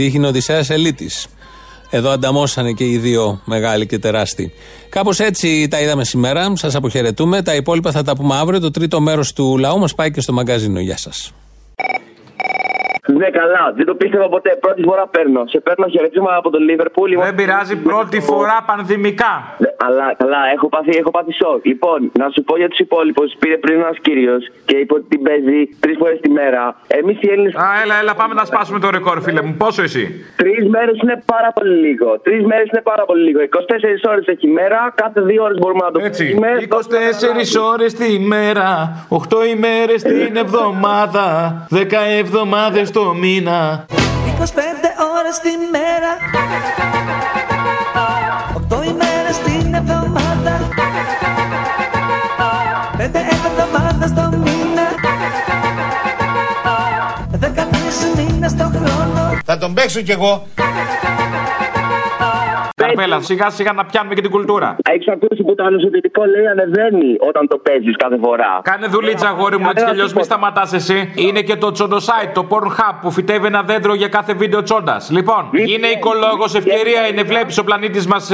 [0.00, 1.26] Η στίχη είναι Οδυσσέας Ελίτης.
[1.90, 4.52] Εδώ ανταμώσανε και οι δύο μεγάλοι και τεράστιοι.
[4.88, 6.52] Κάπως έτσι τα είδαμε σήμερα.
[6.56, 7.42] Σας αποχαιρετούμε.
[7.42, 8.60] Τα υπόλοιπα θα τα πούμε αύριο.
[8.60, 10.80] Το τρίτο μέρος του λαού μας πάει και στο μαγκαζίνο.
[10.80, 11.32] Γεια σας.
[13.20, 13.62] Ναι, καλά.
[13.76, 14.50] Δεν το πίστευα ποτέ.
[14.64, 15.42] Πρώτη φορά παίρνω.
[15.52, 17.12] Σε παίρνω χαιρετίσμα από το Λίβερπουλ.
[17.28, 19.34] Δεν πειράζει πρώτη φορά πανδημικά.
[19.58, 21.60] Ναι, αλλά καλά, έχω πάθει, έχω πάθει σοκ.
[21.72, 23.28] Λοιπόν, να σου πω για τους υπόλοιπους.
[23.38, 26.62] Πήρε πριν ένας κύριος και είπε ότι την παίζει τρεις φορές τη μέρα.
[26.86, 27.52] Εμείς οι Έλληνε.
[27.64, 29.54] Α, έλα, έλα, πάμε να σπάσουμε το ρεκόρ, φίλε μου.
[29.58, 30.04] Πόσο εσύ;
[30.36, 32.18] Τρεις μέρες είναι πάρα πολύ λίγο.
[32.26, 33.40] Τρεις μέρες είναι πάρα πολύ λίγο.
[33.40, 33.48] 24
[34.12, 36.34] ώρες έχει μέρα, κάθε δύο ώρες μπορούμε να το Έτσι.
[36.34, 36.48] πούμε.
[36.68, 38.68] 24 ώρες τη μέρα,
[39.08, 41.26] 8 ημέρες την εβδομάδα,
[41.70, 43.86] 10 εβδομάδες το μήνα.
[43.88, 43.92] 25
[45.18, 46.12] ώρες τη μέρα
[48.68, 50.68] 8 ημέρες την εβδομάδα
[52.98, 54.86] 5 εβδομάδες το μήνα
[57.40, 60.46] 13 μήνες το χρόνο Θα τον παίξω κι εγώ.
[62.82, 64.76] Καρπέλα, σιγά σιγά να πιάνουμε και την κουλτούρα.
[64.90, 68.60] Έχεις ακούσει που το ανοσοτητικό λέει ανεβαίνει όταν το παίζεις κάθε φορά.
[68.62, 71.12] Κάνε δουλίτσα, αγόρι μου, έτσι κι αλλιώς μη σταματάς εσύ.
[71.14, 75.10] Είναι και το τσοντοσάιτ, το Pornhub που φυτεύει ένα δέντρο για κάθε βίντεο τσόντας.
[75.10, 78.30] Λοιπόν, είναι οικολόγος, ευκαιρία είναι, βλέπεις ο πλανήτης μας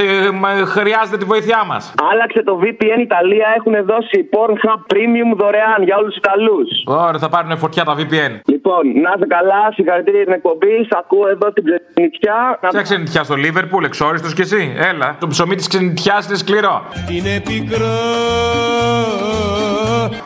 [0.67, 1.95] χρειάζεται τη βοήθειά μας.
[2.11, 6.69] Άλλαξε το VPN Ιταλία, έχουν δώσει Pornhub Premium δωρεάν για όλους τους Ιταλούς.
[6.87, 8.33] Ωραία, θα πάρουν φωτιά τα VPN.
[8.47, 10.75] Λοιπόν, να είστε καλά, συγχαρητήρια για την εκπομπή.
[10.91, 12.59] Σ' ακούω εδώ την ξενιτιά.
[12.71, 14.75] Ποια ξενιτιά στο Λίβερπουλ, εξόριστος κι εσύ.
[14.77, 16.83] Έλα, το ψωμί της ξενιτιάς είναι σκληρό.
[17.11, 17.87] Είναι πικρό.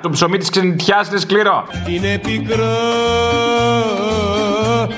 [0.00, 1.66] Το ψωμί της ξενιτιάς είναι σκληρό.
[1.86, 2.64] Είναι πικρό.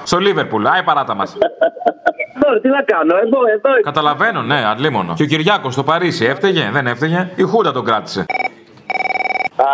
[0.03, 1.37] Στο Λίβερπουλ, άι παράτα μας.
[2.41, 3.81] Τώρα τι να κάνω, εδώ, εδώ.
[3.83, 5.15] Καταλαβαίνω, ναι, αντλήμονο.
[5.15, 7.31] Και ο Κυριάκος στο Παρίσι έφταιγε, δεν έφταιγε.
[7.35, 8.25] Η Χούντα τον κράτησε.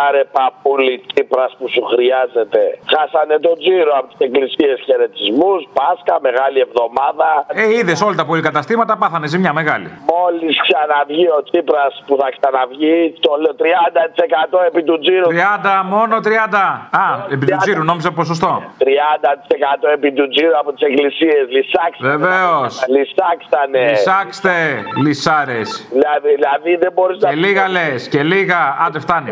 [0.07, 2.61] Άρε παππούλη Τσίπρας που σου χρειάζεται.
[2.91, 5.59] Χάσανε τον τζίρο από τις εκκλησίες χαιρετισμούς.
[5.77, 7.27] Πάσχα, μεγάλη εβδομάδα.
[7.61, 9.87] Ε, είδες όλα τα πολυκαταστήματα πάθανε ζημιά μεγάλη.
[10.13, 15.27] Μόλις ξαναβγεί ο Τσίπρας που θα ξαναβγεί, το λέω 30% επί του τζίρου.
[15.27, 16.89] 30, μόνο 30.
[17.03, 18.51] Α, επί του τζίρου, νόμιζα ποσοστό.
[18.83, 21.43] 30% επί του τζίρου από τις εκκλησίες.
[21.55, 22.07] Λυσάξτε.
[22.13, 22.71] Βεβαίως.
[22.95, 23.83] Λυσάξτανε.
[23.89, 24.55] Λυσάξτε,
[25.03, 25.87] λυσάρες.
[25.91, 27.29] Δηλαδή, δηλαδή δεν μπορείς να.
[27.29, 28.59] Και λίγα λες, και λίγα.
[28.85, 29.29] Άντε, φτάνει.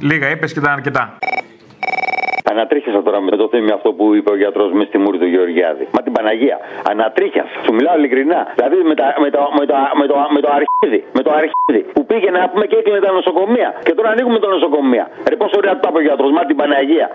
[0.00, 1.18] Λίγα είπες και ήταν αρκετά.
[2.50, 5.88] Ανατρίχιασα τώρα με το θέμα αυτό που είπε ο γιατρός μες στη μούρη του Γεωργιάδη.
[5.94, 6.58] Μα την Παναγία.
[6.90, 7.48] Ανατρίχιασα.
[7.64, 8.40] Σου μιλάω ειλικρινά.
[8.56, 11.00] Δηλαδή με, τα, με, το, με, το, με, το, με το αρχίδι.
[11.16, 11.82] Με το αρχίδι.
[11.94, 13.68] Που πήγε να πούμε και έκλεινε τα νοσοκομεία.
[13.86, 15.04] Και τώρα ανοίγουμε τα νοσοκομεία.
[15.28, 16.30] Ρε πόσο ωραία του τα είπε ο γιατρός.
[16.36, 17.06] Μα την Παναγία.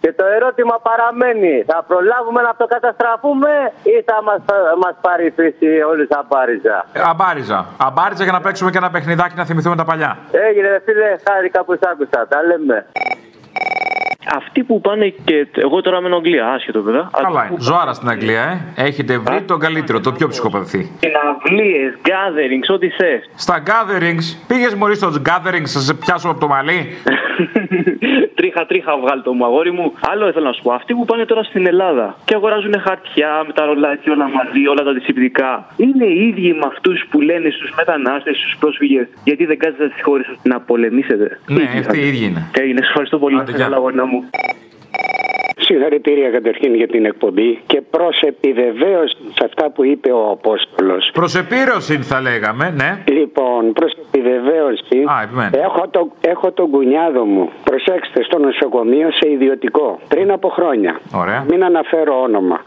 [0.00, 4.40] Και το ερώτημα παραμένει, θα προλάβουμε να αυτοκαταστραφούμε ή θα μας,
[4.82, 7.66] μας πάρει η φύση όλη σαν πάριζα; Αμπάριζα.
[7.88, 10.18] Αμπάριζα για να παίξουμε και ένα παιχνιδάκι να θυμηθούμε τα παλιά.
[10.30, 12.86] Έγινε ρε φίλε, χάρηκα που σ' άκουσα, τα λέμε.
[14.34, 15.46] Αυτοί που πάνε και.
[15.54, 17.10] Εγώ τώρα μένω Αγγλία, άσχετο βέβαια.
[17.22, 17.56] Καλά είναι.
[17.60, 18.86] Ζωάρα στην Αγγλία, ε.
[18.86, 20.92] Έχετε βρει τον καλύτερο, το πιο ψυχοπαθή.
[21.00, 23.30] Συναυλίε, gatherings, ό,τι θες.
[23.34, 26.86] Στα gatherings, πήγες μόλι στο gatherings, θα σε πιάσω από το μαλλί.
[28.38, 29.92] τρίχα, τρίχα, βγάλει το μου, αγόρι μου.
[30.00, 30.72] Άλλο ήθελα να σου πω.
[30.72, 34.82] Αυτοί που πάνε τώρα στην Ελλάδα και αγοράζουν χαρτιά με τα ρολάκια όλα μαζί, όλα
[34.82, 35.66] τα αντισηπτικά.
[35.76, 40.02] Είναι οι ίδιοι με αυτούς που λένε στους μετανάστες, στους πρόσφυγες, γιατί δεν κάτσετε στι
[40.02, 41.38] χώρε σα να πολεμήσετε.
[41.46, 42.50] Ναι, αυτοί οι ίδιοι είναι.
[42.60, 43.38] Έγινε, σε ευχαριστώ πολύ.
[43.38, 43.52] Άντε,
[44.20, 44.75] γεια.
[45.68, 46.00] Καλά, αγόρι μου.
[46.00, 51.10] Συγχαρητήρια καταρχήν για την εκπομπή και προς επιβεβαίωση σε αυτά που είπε ο Απόστολος.
[51.12, 52.90] Προς επίρρωση θα λέγαμε, ναι.
[53.18, 55.50] Λοιπόν, προς επιβεβαίωση, Α, επιμένω.
[55.66, 61.00] έχω, το, έχω τον κουνιάδο μου, προσέξτε, στο νοσοκομείο σε ιδιωτικό, πριν από χρόνια.
[61.14, 61.44] Ωραία.
[61.50, 62.60] Μην αναφέρω όνομα.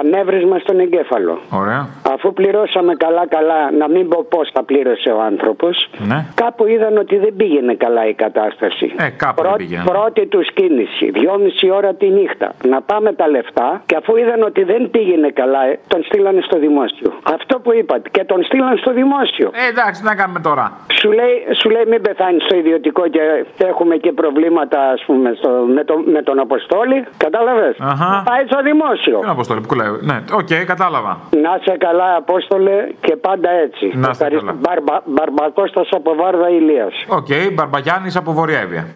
[0.00, 1.38] Ανέβρισμα στον εγκέφαλο.
[1.50, 1.88] Ωραία.
[2.14, 6.26] Αφού πληρώσαμε καλά-καλά, να μην πω πώς τα πλήρωσε ο άνθρωπος, Ναι.
[6.34, 8.92] κάπου είδαν ότι δεν πήγαινε καλά η κατάσταση.
[8.96, 9.82] Ε, κάπου δεν πήγαινε.
[9.84, 12.33] Πρώτη του κίνηση, δυόμιση ώρα τη νύχτα.
[12.68, 16.58] Να πάμε τα λεφτά και αφού είδαν ότι δεν πήγαινε καλά, ε, τον στείλανε στο
[16.58, 17.12] δημόσιο.
[17.34, 18.08] Αυτό που είπατε.
[18.10, 19.50] Και τον στείλαν στο δημόσιο.
[19.52, 20.72] Ε, εντάξει, τι να κάνουμε τώρα.
[21.00, 23.20] Σου λέει, σου λέει μην πεθάνεις στο ιδιωτικό και
[23.56, 27.04] έχουμε και προβλήματα ας πούμε, στο, με, το, με τον Αποστόλη.
[27.16, 28.22] Κατάλαβες; Αχα.
[28.30, 29.18] Πάει στο δημόσιο.
[29.18, 29.88] Τι αποστολή που κουλάει.
[30.00, 31.18] Ναι, οκ, κατάλαβα.
[31.42, 33.84] Να σε καλά, Απόστολε, και πάντα έτσι.
[33.86, 34.46] Να είστε Ευχαριστώ.
[34.46, 34.58] καλά.
[34.60, 36.94] Μπαρμπα, Μπαρμπα-Κώστας από Βάρδα Ηλίας.
[37.08, 38.86] Οκ, Μπαρμπαγιάννης από Βόρεια Εύβοια.